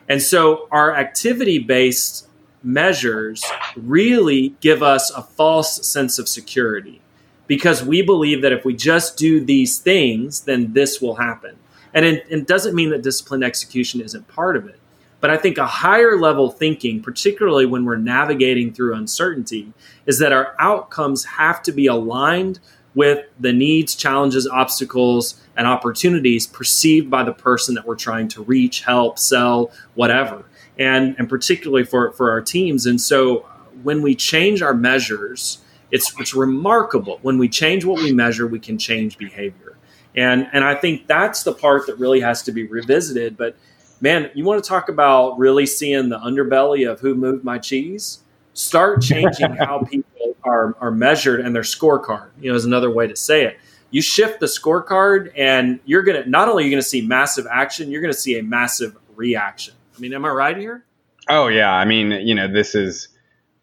And 0.08 0.22
so 0.22 0.68
our 0.70 0.94
activity 0.94 1.58
based 1.58 2.28
measures 2.62 3.44
really 3.76 4.54
give 4.60 4.82
us 4.82 5.10
a 5.10 5.22
false 5.22 5.86
sense 5.86 6.18
of 6.18 6.28
security 6.28 7.00
because 7.46 7.84
we 7.84 8.02
believe 8.02 8.42
that 8.42 8.52
if 8.52 8.64
we 8.64 8.74
just 8.74 9.16
do 9.16 9.40
these 9.40 9.78
things, 9.78 10.40
then 10.42 10.72
this 10.72 11.00
will 11.00 11.16
happen. 11.16 11.56
And 11.96 12.04
it, 12.04 12.26
it, 12.28 12.46
doesn't 12.46 12.76
mean 12.76 12.90
that 12.90 13.02
disciplined 13.02 13.42
execution 13.42 14.00
isn't 14.00 14.28
part 14.28 14.56
of 14.56 14.68
it. 14.68 14.78
But 15.20 15.30
I 15.30 15.38
think 15.38 15.56
a 15.56 15.66
higher 15.66 16.16
level 16.20 16.50
thinking, 16.50 17.02
particularly 17.02 17.66
when 17.66 17.84
we're 17.84 17.96
navigating 17.96 18.72
through 18.72 18.94
uncertainty, 18.94 19.72
is 20.04 20.18
that 20.18 20.32
our 20.32 20.54
outcomes 20.60 21.24
have 21.24 21.62
to 21.62 21.72
be 21.72 21.86
aligned 21.86 22.60
with 22.94 23.26
the 23.40 23.52
needs, 23.52 23.94
challenges, 23.94 24.46
obstacles, 24.46 25.40
and 25.56 25.66
opportunities 25.66 26.46
perceived 26.46 27.10
by 27.10 27.24
the 27.24 27.32
person 27.32 27.74
that 27.74 27.86
we're 27.86 27.96
trying 27.96 28.28
to 28.28 28.42
reach, 28.44 28.82
help, 28.82 29.18
sell, 29.18 29.72
whatever. 29.94 30.44
And, 30.78 31.16
and 31.18 31.28
particularly 31.28 31.84
for, 31.84 32.12
for 32.12 32.30
our 32.30 32.42
teams. 32.42 32.84
And 32.84 33.00
so 33.00 33.46
when 33.82 34.02
we 34.02 34.14
change 34.14 34.60
our 34.60 34.74
measures, 34.74 35.58
it's 35.90 36.12
it's 36.18 36.34
remarkable 36.34 37.18
when 37.22 37.38
we 37.38 37.48
change 37.48 37.84
what 37.84 38.02
we 38.02 38.12
measure, 38.12 38.46
we 38.46 38.58
can 38.58 38.78
change 38.78 39.18
behavior, 39.18 39.75
and 40.16 40.48
and 40.52 40.64
I 40.64 40.74
think 40.74 41.06
that's 41.06 41.42
the 41.42 41.52
part 41.52 41.86
that 41.86 41.98
really 41.98 42.20
has 42.20 42.42
to 42.44 42.52
be 42.52 42.64
revisited. 42.64 43.36
But 43.36 43.56
man, 44.00 44.30
you 44.34 44.44
want 44.44 44.62
to 44.62 44.68
talk 44.68 44.88
about 44.88 45.38
really 45.38 45.66
seeing 45.66 46.08
the 46.08 46.18
underbelly 46.18 46.90
of 46.90 47.00
who 47.00 47.14
moved 47.14 47.44
my 47.44 47.58
cheese? 47.58 48.20
Start 48.54 49.02
changing 49.02 49.56
how 49.56 49.80
people 49.80 50.36
are 50.44 50.74
are 50.80 50.90
measured 50.90 51.40
and 51.40 51.54
their 51.54 51.62
scorecard. 51.62 52.30
You 52.40 52.50
know, 52.50 52.56
is 52.56 52.64
another 52.64 52.90
way 52.90 53.06
to 53.06 53.16
say 53.16 53.44
it. 53.44 53.58
You 53.90 54.02
shift 54.02 54.40
the 54.40 54.46
scorecard, 54.46 55.32
and 55.36 55.78
you're 55.84 56.02
gonna 56.02 56.26
not 56.26 56.48
only 56.48 56.64
are 56.64 56.66
you 56.66 56.72
gonna 56.72 56.82
see 56.82 57.02
massive 57.02 57.46
action, 57.50 57.90
you're 57.90 58.02
gonna 58.02 58.14
see 58.14 58.38
a 58.38 58.42
massive 58.42 58.96
reaction. 59.14 59.74
I 59.96 60.00
mean, 60.00 60.12
am 60.14 60.24
I 60.24 60.30
right 60.30 60.56
here? 60.56 60.84
Oh 61.28 61.48
yeah, 61.48 61.72
I 61.72 61.84
mean, 61.84 62.10
you 62.26 62.34
know, 62.34 62.50
this 62.50 62.74
is 62.74 63.08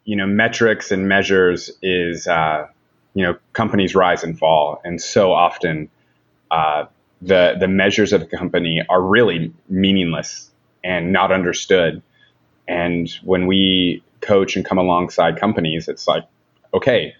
you 0.04 0.16
know, 0.16 0.26
metrics 0.26 0.90
and 0.92 1.08
measures 1.08 1.70
is 1.82 2.26
uh, 2.28 2.66
you 3.14 3.24
know, 3.24 3.36
companies 3.54 3.94
rise 3.94 4.22
and 4.22 4.38
fall, 4.38 4.80
and 4.84 5.00
so 5.00 5.32
often 5.32 5.88
uh, 6.54 6.86
the 7.20 7.56
the 7.58 7.66
measures 7.66 8.12
of 8.12 8.20
the 8.20 8.36
company 8.36 8.80
are 8.88 9.02
really 9.02 9.52
meaningless 9.68 10.50
and 10.84 11.12
not 11.12 11.32
understood. 11.32 12.00
And 12.68 13.10
when 13.24 13.46
we 13.46 14.04
coach 14.20 14.54
and 14.54 14.64
come 14.64 14.78
alongside 14.78 15.40
companies, 15.40 15.88
it's 15.88 16.06
like, 16.06 16.24
okay, 16.72 17.14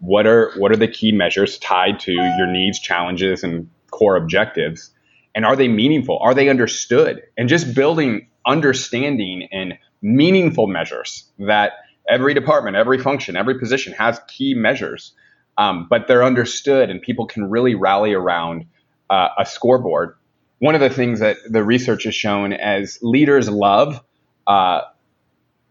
what 0.00 0.26
are 0.26 0.52
what 0.56 0.72
are 0.72 0.76
the 0.76 0.88
key 0.88 1.12
measures 1.12 1.58
tied 1.58 2.00
to 2.00 2.12
your 2.12 2.46
needs, 2.46 2.80
challenges, 2.80 3.44
and 3.44 3.68
core 3.90 4.16
objectives? 4.16 4.90
And 5.34 5.44
are 5.44 5.54
they 5.54 5.68
meaningful? 5.68 6.18
Are 6.22 6.34
they 6.34 6.48
understood? 6.48 7.22
And 7.36 7.48
just 7.48 7.74
building 7.74 8.28
understanding 8.46 9.48
and 9.52 9.74
meaningful 10.00 10.66
measures 10.66 11.24
that 11.40 11.72
every 12.08 12.32
department, 12.32 12.76
every 12.76 12.98
function, 12.98 13.36
every 13.36 13.58
position 13.58 13.92
has 13.92 14.18
key 14.28 14.54
measures, 14.54 15.12
um, 15.58 15.86
but 15.90 16.08
they're 16.08 16.24
understood 16.24 16.88
and 16.88 17.02
people 17.02 17.26
can 17.26 17.50
really 17.50 17.74
rally 17.74 18.14
around 18.14 18.64
uh, 19.10 19.28
a 19.38 19.46
scoreboard. 19.46 20.16
One 20.58 20.74
of 20.74 20.80
the 20.80 20.90
things 20.90 21.20
that 21.20 21.36
the 21.48 21.62
research 21.62 22.04
has 22.04 22.14
shown 22.14 22.52
as 22.52 22.98
leaders 23.02 23.48
love, 23.48 24.00
uh, 24.46 24.80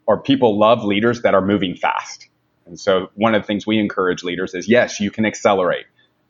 or 0.06 0.22
people 0.22 0.58
love 0.58 0.84
leaders 0.84 1.22
that 1.24 1.34
are 1.34 1.42
moving 1.46 1.76
fast. 1.76 2.30
And 2.66 2.80
so 2.80 3.10
one 3.16 3.36
of 3.36 3.42
the 3.42 3.48
things 3.48 3.68
we 3.68 3.80
encourage 3.80 4.24
leaders 4.24 4.54
is 4.54 4.68
yes, 4.68 5.00
you 5.00 5.12
can 5.12 5.26
accelerate. 5.26 5.86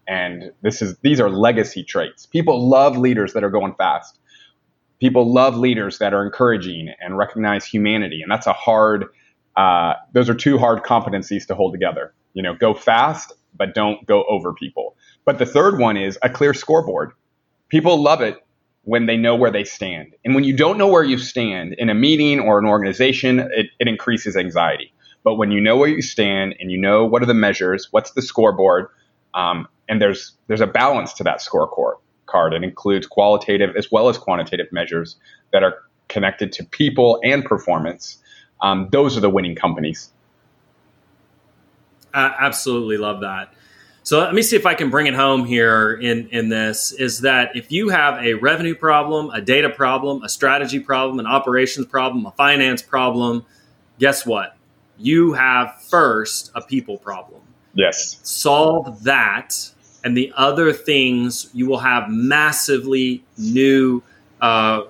And 0.08 0.52
this 0.62 0.82
is 0.82 0.98
these 1.00 1.20
are 1.20 1.30
legacy 1.30 1.84
traits. 1.84 2.26
People 2.26 2.68
love 2.70 2.98
leaders 2.98 3.34
that 3.34 3.44
are 3.44 3.50
going 3.50 3.76
fast. 3.76 4.20
People 5.00 5.32
love 5.32 5.58
leaders 5.58 6.00
that 6.00 6.14
are 6.14 6.26
encouraging 6.26 6.94
and 7.00 7.18
recognize 7.18 7.66
humanity. 7.66 8.22
And 8.22 8.32
that's 8.32 8.48
a 8.48 8.54
hard 8.54 9.06
uh, 9.58 9.96
those 10.14 10.30
are 10.30 10.36
two 10.36 10.58
hard 10.58 10.84
competencies 10.84 11.46
to 11.48 11.56
hold 11.56 11.74
together. 11.74 12.14
You 12.34 12.44
know, 12.44 12.54
go 12.54 12.74
fast, 12.76 13.34
but 13.56 13.74
don't 13.74 14.06
go 14.06 14.24
over 14.30 14.54
people. 14.54 14.96
But 15.28 15.40
the 15.40 15.46
third 15.46 15.78
one 15.78 15.98
is 15.98 16.18
a 16.24 16.30
clear 16.30 16.54
scoreboard. 16.54 17.12
People 17.68 18.02
love 18.02 18.22
it 18.22 18.38
when 18.86 19.08
they 19.08 19.18
know 19.18 19.36
where 19.36 19.52
they 19.52 19.66
stand. 19.66 20.16
And 20.24 20.34
when 20.34 20.46
you 20.46 20.56
don't 20.56 20.78
know 20.78 20.88
where 20.88 21.04
you 21.04 21.18
stand 21.18 21.74
in 21.78 21.90
a 21.90 21.94
meeting 21.94 22.40
or 22.40 22.58
an 22.60 22.66
organization, 22.66 23.42
it, 23.54 23.66
it 23.78 23.90
increases 23.90 24.38
anxiety. 24.38 24.94
But 25.26 25.36
when 25.36 25.52
you 25.52 25.60
know 25.60 25.76
where 25.76 25.90
you 25.90 26.02
stand 26.02 26.56
and 26.62 26.72
you 26.72 26.78
know 26.78 27.04
what 27.04 27.22
are 27.22 27.26
the 27.26 27.34
measures, 27.34 27.90
what's 27.92 28.12
the 28.12 28.22
scoreboard, 28.22 28.88
um, 29.34 29.68
and 29.90 30.02
there's 30.02 30.32
there's 30.48 30.62
a 30.62 30.68
balance 30.68 31.12
to 31.16 31.26
that 31.26 31.42
scorecard. 31.42 31.96
Card. 32.26 32.54
It 32.54 32.64
includes 32.64 33.06
qualitative 33.06 33.76
as 33.76 33.92
well 33.92 34.08
as 34.08 34.18
quantitative 34.18 34.68
measures 34.72 35.18
that 35.52 35.62
are 35.62 35.84
connected 36.08 36.54
to 36.54 36.64
people 36.64 37.20
and 37.22 37.44
performance. 37.44 38.18
Um, 38.62 38.88
those 38.94 39.18
are 39.18 39.22
the 39.22 39.30
winning 39.30 39.56
companies. 39.56 40.10
I 42.14 42.34
absolutely 42.40 42.96
love 42.96 43.20
that. 43.22 43.54
So 44.08 44.20
let 44.20 44.34
me 44.34 44.42
see 44.42 44.56
if 44.56 44.66
I 44.66 44.74
can 44.74 44.90
bring 44.90 45.08
it 45.08 45.16
home 45.16 45.44
here 45.44 45.92
in, 45.92 46.30
in 46.30 46.48
this 46.48 46.94
is 46.94 47.20
that 47.20 47.54
if 47.58 47.74
you 47.74 47.90
have 47.90 48.24
a 48.24 48.36
revenue 48.36 48.74
problem, 48.74 49.30
a 49.32 49.42
data 49.42 49.70
problem, 49.70 50.24
a 50.24 50.30
strategy 50.30 50.80
problem, 50.80 51.20
an 51.20 51.26
operations 51.26 51.88
problem, 51.88 52.26
a 52.26 52.32
finance 52.32 52.82
problem, 52.82 53.46
guess 54.00 54.26
what? 54.26 54.56
You 54.98 55.34
have 55.34 55.82
first 55.90 56.52
a 56.56 56.62
people 56.62 56.98
problem. 56.98 57.42
Yes. 57.74 58.22
Solve 58.24 59.04
that, 59.04 59.54
and 60.06 60.16
the 60.16 60.32
other 60.38 60.72
things 60.72 61.50
you 61.54 61.68
will 61.68 61.80
have 61.80 62.10
massively 62.10 63.26
new, 63.38 64.02
uh, 64.40 64.84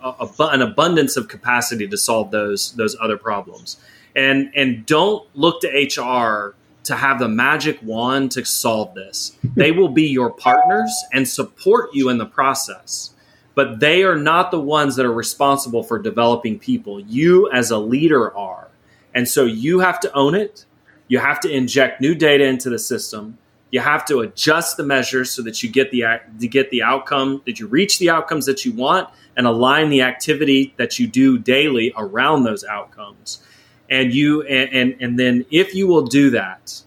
an 0.00 0.62
abundance 0.62 1.16
of 1.16 1.26
capacity 1.26 1.88
to 1.88 1.98
solve 1.98 2.30
those 2.30 2.70
those 2.74 2.96
other 3.00 3.18
problems. 3.18 3.78
And 4.14 4.52
and 4.54 4.86
don't 4.86 5.26
look 5.34 5.60
to 5.62 5.68
HR 5.68 6.54
to 6.90 6.96
have 6.96 7.20
the 7.20 7.28
magic 7.28 7.78
wand 7.84 8.32
to 8.32 8.44
solve 8.44 8.94
this. 8.94 9.38
They 9.54 9.70
will 9.70 9.90
be 9.90 10.08
your 10.08 10.32
partners 10.32 10.92
and 11.12 11.26
support 11.26 11.90
you 11.92 12.08
in 12.08 12.18
the 12.18 12.26
process, 12.26 13.14
but 13.54 13.78
they 13.78 14.02
are 14.02 14.16
not 14.16 14.50
the 14.50 14.58
ones 14.58 14.96
that 14.96 15.06
are 15.06 15.12
responsible 15.12 15.84
for 15.84 16.00
developing 16.00 16.58
people. 16.58 16.98
You, 16.98 17.48
as 17.52 17.70
a 17.70 17.78
leader, 17.78 18.36
are. 18.36 18.72
And 19.14 19.28
so 19.28 19.44
you 19.44 19.78
have 19.78 20.00
to 20.00 20.12
own 20.14 20.34
it. 20.34 20.64
You 21.06 21.20
have 21.20 21.38
to 21.40 21.48
inject 21.48 22.00
new 22.00 22.16
data 22.16 22.44
into 22.44 22.68
the 22.68 22.78
system. 22.78 23.38
You 23.70 23.78
have 23.78 24.04
to 24.06 24.18
adjust 24.18 24.76
the 24.76 24.82
measures 24.82 25.30
so 25.30 25.42
that 25.42 25.62
you 25.62 25.70
get 25.70 25.92
the 25.92 26.02
to 26.40 26.48
get 26.48 26.70
the 26.70 26.82
outcome 26.82 27.42
that 27.46 27.60
you 27.60 27.68
reach 27.68 28.00
the 28.00 28.10
outcomes 28.10 28.46
that 28.46 28.64
you 28.64 28.72
want 28.72 29.08
and 29.36 29.46
align 29.46 29.90
the 29.90 30.02
activity 30.02 30.74
that 30.76 30.98
you 30.98 31.06
do 31.06 31.38
daily 31.38 31.92
around 31.96 32.42
those 32.42 32.64
outcomes 32.64 33.44
and 33.90 34.14
you 34.14 34.42
and, 34.42 34.72
and 34.72 34.96
and 35.00 35.18
then 35.18 35.44
if 35.50 35.74
you 35.74 35.86
will 35.86 36.06
do 36.06 36.30
that 36.30 36.82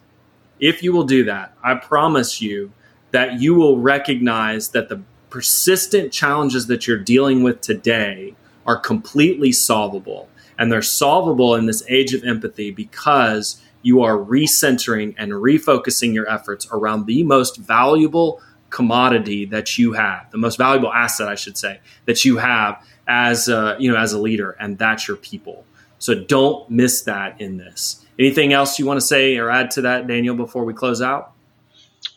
if 0.60 0.82
you 0.82 0.94
will 0.94 1.04
do 1.04 1.24
that 1.26 1.54
i 1.64 1.76
promise 1.76 2.42
you 2.42 2.72
that 3.12 3.40
you 3.40 3.54
will 3.54 3.78
recognize 3.78 4.70
that 4.70 4.90
the 4.90 5.02
persistent 5.30 6.12
challenges 6.12 6.68
that 6.68 6.86
you're 6.88 6.98
dealing 6.98 7.42
with 7.42 7.62
today 7.62 8.36
are 8.66 8.78
completely 8.78 9.52
solvable. 9.52 10.30
And 10.58 10.72
they're 10.72 10.84
solvable 10.84 11.56
in 11.56 11.66
this 11.66 11.84
age 11.90 12.14
of 12.14 12.24
empathy 12.24 12.70
because 12.72 13.60
you 13.82 14.04
are 14.04 14.16
recentering 14.16 15.16
and 15.18 15.32
refocusing 15.32 16.14
your 16.14 16.30
efforts 16.30 16.68
around 16.72 17.06
the 17.06 17.24
most 17.24 17.58
valuable 17.58 18.42
commodity 18.70 19.46
that 19.46 19.78
you 19.78 19.94
have 19.94 20.32
the 20.32 20.38
most 20.38 20.58
valuable 20.58 20.92
asset 20.92 21.28
i 21.28 21.36
should 21.36 21.56
say 21.56 21.80
that 22.06 22.26
you 22.26 22.38
have 22.38 22.84
as 23.08 23.48
a, 23.48 23.76
you 23.78 23.92
know 23.92 23.96
as 23.96 24.14
a 24.14 24.20
leader 24.20 24.56
and 24.60 24.80
that's 24.80 25.08
your 25.08 25.18
people 25.18 25.64
so 26.04 26.14
don't 26.14 26.70
miss 26.70 27.04
that 27.04 27.40
in 27.40 27.56
this. 27.56 28.06
Anything 28.20 28.52
else 28.52 28.78
you 28.78 28.86
want 28.86 29.00
to 29.00 29.06
say 29.06 29.38
or 29.38 29.50
add 29.50 29.72
to 29.72 29.84
that, 29.84 30.06
Daniel, 30.06 30.36
before 30.36 30.66
we 30.66 30.74
close 30.74 31.02
out? 31.02 31.32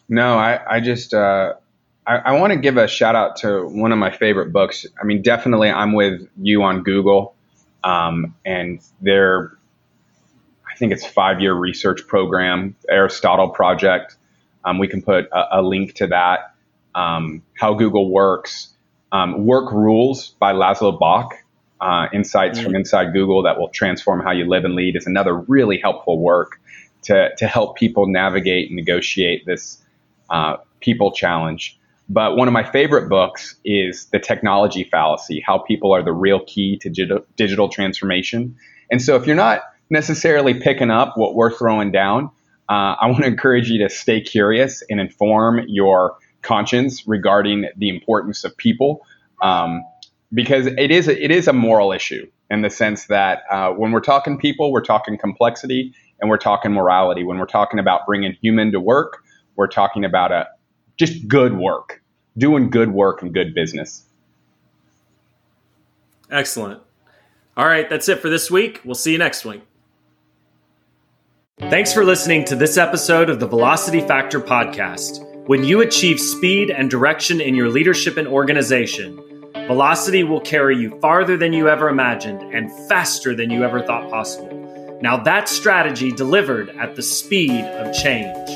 No, 0.08 0.36
I, 0.36 0.58
I 0.68 0.80
just 0.80 1.14
uh, 1.14 1.54
I, 2.04 2.16
I 2.16 2.32
want 2.32 2.52
to 2.52 2.58
give 2.58 2.78
a 2.78 2.88
shout 2.88 3.14
out 3.14 3.36
to 3.36 3.64
one 3.68 3.92
of 3.92 3.98
my 3.98 4.10
favorite 4.10 4.52
books. 4.52 4.86
I 5.00 5.04
mean, 5.04 5.22
definitely, 5.22 5.70
I'm 5.70 5.92
with 5.92 6.28
you 6.36 6.64
on 6.64 6.82
Google, 6.82 7.36
um, 7.84 8.34
and 8.44 8.80
their 9.00 9.56
I 10.68 10.74
think 10.74 10.92
it's 10.92 11.06
five 11.06 11.40
year 11.40 11.54
research 11.54 12.08
program, 12.08 12.74
Aristotle 12.88 13.50
Project. 13.50 14.16
Um, 14.64 14.78
we 14.80 14.88
can 14.88 15.00
put 15.00 15.26
a, 15.26 15.60
a, 15.60 15.62
link 15.62 15.94
to 15.94 16.08
that. 16.08 16.56
Um, 16.96 17.40
how 17.56 17.74
Google 17.74 18.10
works, 18.10 18.70
um, 19.12 19.46
Work 19.46 19.70
Rules 19.70 20.30
by 20.40 20.54
Laszlo 20.54 20.98
Bock 20.98 21.36
uh, 21.80 22.06
insights 22.12 22.58
mm-hmm. 22.58 22.66
from 22.66 22.76
inside 22.76 23.12
Google 23.12 23.42
that 23.42 23.58
will 23.58 23.68
transform 23.68 24.20
how 24.20 24.32
you 24.32 24.48
live 24.48 24.64
and 24.64 24.74
lead 24.74 24.96
is 24.96 25.06
another 25.06 25.34
really 25.34 25.78
helpful 25.78 26.18
work 26.18 26.60
to, 27.02 27.30
to 27.36 27.46
help 27.46 27.76
people 27.76 28.06
navigate 28.06 28.68
and 28.68 28.76
negotiate 28.76 29.44
this 29.46 29.82
uh, 30.30 30.56
people 30.80 31.12
challenge. 31.12 31.78
But 32.08 32.36
one 32.36 32.46
of 32.48 32.52
my 32.52 32.62
favorite 32.64 33.08
books 33.08 33.56
is 33.64 34.06
The 34.06 34.18
Technology 34.18 34.84
Fallacy 34.84 35.42
How 35.44 35.58
People 35.58 35.92
Are 35.92 36.02
the 36.02 36.12
Real 36.12 36.40
Key 36.44 36.78
to 36.78 36.88
Digital, 36.88 37.26
digital 37.36 37.68
Transformation. 37.68 38.56
And 38.90 39.02
so 39.02 39.16
if 39.16 39.26
you're 39.26 39.36
not 39.36 39.62
necessarily 39.90 40.54
picking 40.54 40.90
up 40.90 41.16
what 41.16 41.34
we're 41.34 41.56
throwing 41.56 41.90
down, 41.90 42.30
uh, 42.68 42.94
I 43.00 43.06
want 43.06 43.22
to 43.22 43.26
encourage 43.26 43.68
you 43.68 43.86
to 43.86 43.88
stay 43.88 44.20
curious 44.20 44.82
and 44.88 45.00
inform 45.00 45.62
your 45.68 46.16
conscience 46.42 47.06
regarding 47.06 47.68
the 47.76 47.88
importance 47.88 48.44
of 48.44 48.56
people. 48.56 49.04
Um, 49.42 49.84
because 50.32 50.66
it 50.66 50.90
is 50.90 51.08
a, 51.08 51.24
it 51.24 51.30
is 51.30 51.48
a 51.48 51.52
moral 51.52 51.92
issue 51.92 52.26
in 52.50 52.62
the 52.62 52.70
sense 52.70 53.06
that 53.06 53.42
uh, 53.50 53.70
when 53.70 53.92
we're 53.92 54.00
talking 54.00 54.38
people, 54.38 54.72
we're 54.72 54.84
talking 54.84 55.18
complexity 55.18 55.94
and 56.20 56.30
we're 56.30 56.38
talking 56.38 56.72
morality. 56.72 57.24
When 57.24 57.38
we're 57.38 57.46
talking 57.46 57.78
about 57.78 58.06
bringing 58.06 58.36
human 58.40 58.72
to 58.72 58.80
work, 58.80 59.22
we're 59.56 59.66
talking 59.66 60.04
about 60.04 60.32
a 60.32 60.46
just 60.96 61.28
good 61.28 61.56
work, 61.56 62.02
doing 62.36 62.70
good 62.70 62.90
work 62.92 63.22
and 63.22 63.32
good 63.32 63.54
business. 63.54 64.04
Excellent. 66.30 66.80
All 67.56 67.66
right, 67.66 67.88
that's 67.88 68.08
it 68.08 68.20
for 68.20 68.28
this 68.28 68.50
week. 68.50 68.80
We'll 68.84 68.94
see 68.94 69.12
you 69.12 69.18
next 69.18 69.44
week. 69.44 69.62
Thanks 71.58 71.92
for 71.92 72.04
listening 72.04 72.44
to 72.46 72.56
this 72.56 72.76
episode 72.76 73.30
of 73.30 73.40
the 73.40 73.46
Velocity 73.46 74.02
Factor 74.02 74.40
podcast. 74.40 75.24
When 75.46 75.64
you 75.64 75.80
achieve 75.80 76.20
speed 76.20 76.70
and 76.70 76.90
direction 76.90 77.40
in 77.40 77.54
your 77.54 77.70
leadership 77.70 78.18
and 78.18 78.28
organization, 78.28 79.22
Velocity 79.66 80.22
will 80.22 80.40
carry 80.40 80.76
you 80.76 80.96
farther 81.00 81.36
than 81.36 81.52
you 81.52 81.68
ever 81.68 81.88
imagined 81.88 82.40
and 82.54 82.70
faster 82.88 83.34
than 83.34 83.50
you 83.50 83.64
ever 83.64 83.82
thought 83.82 84.08
possible. 84.08 84.98
Now, 85.02 85.16
that 85.24 85.48
strategy 85.48 86.12
delivered 86.12 86.70
at 86.78 86.94
the 86.94 87.02
speed 87.02 87.64
of 87.64 87.92
change. 87.92 88.48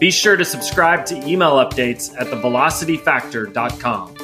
Be 0.00 0.10
sure 0.10 0.36
to 0.36 0.44
subscribe 0.44 1.06
to 1.06 1.14
email 1.28 1.52
updates 1.52 2.12
at 2.18 2.26
thevelocityfactor.com. 2.26 4.16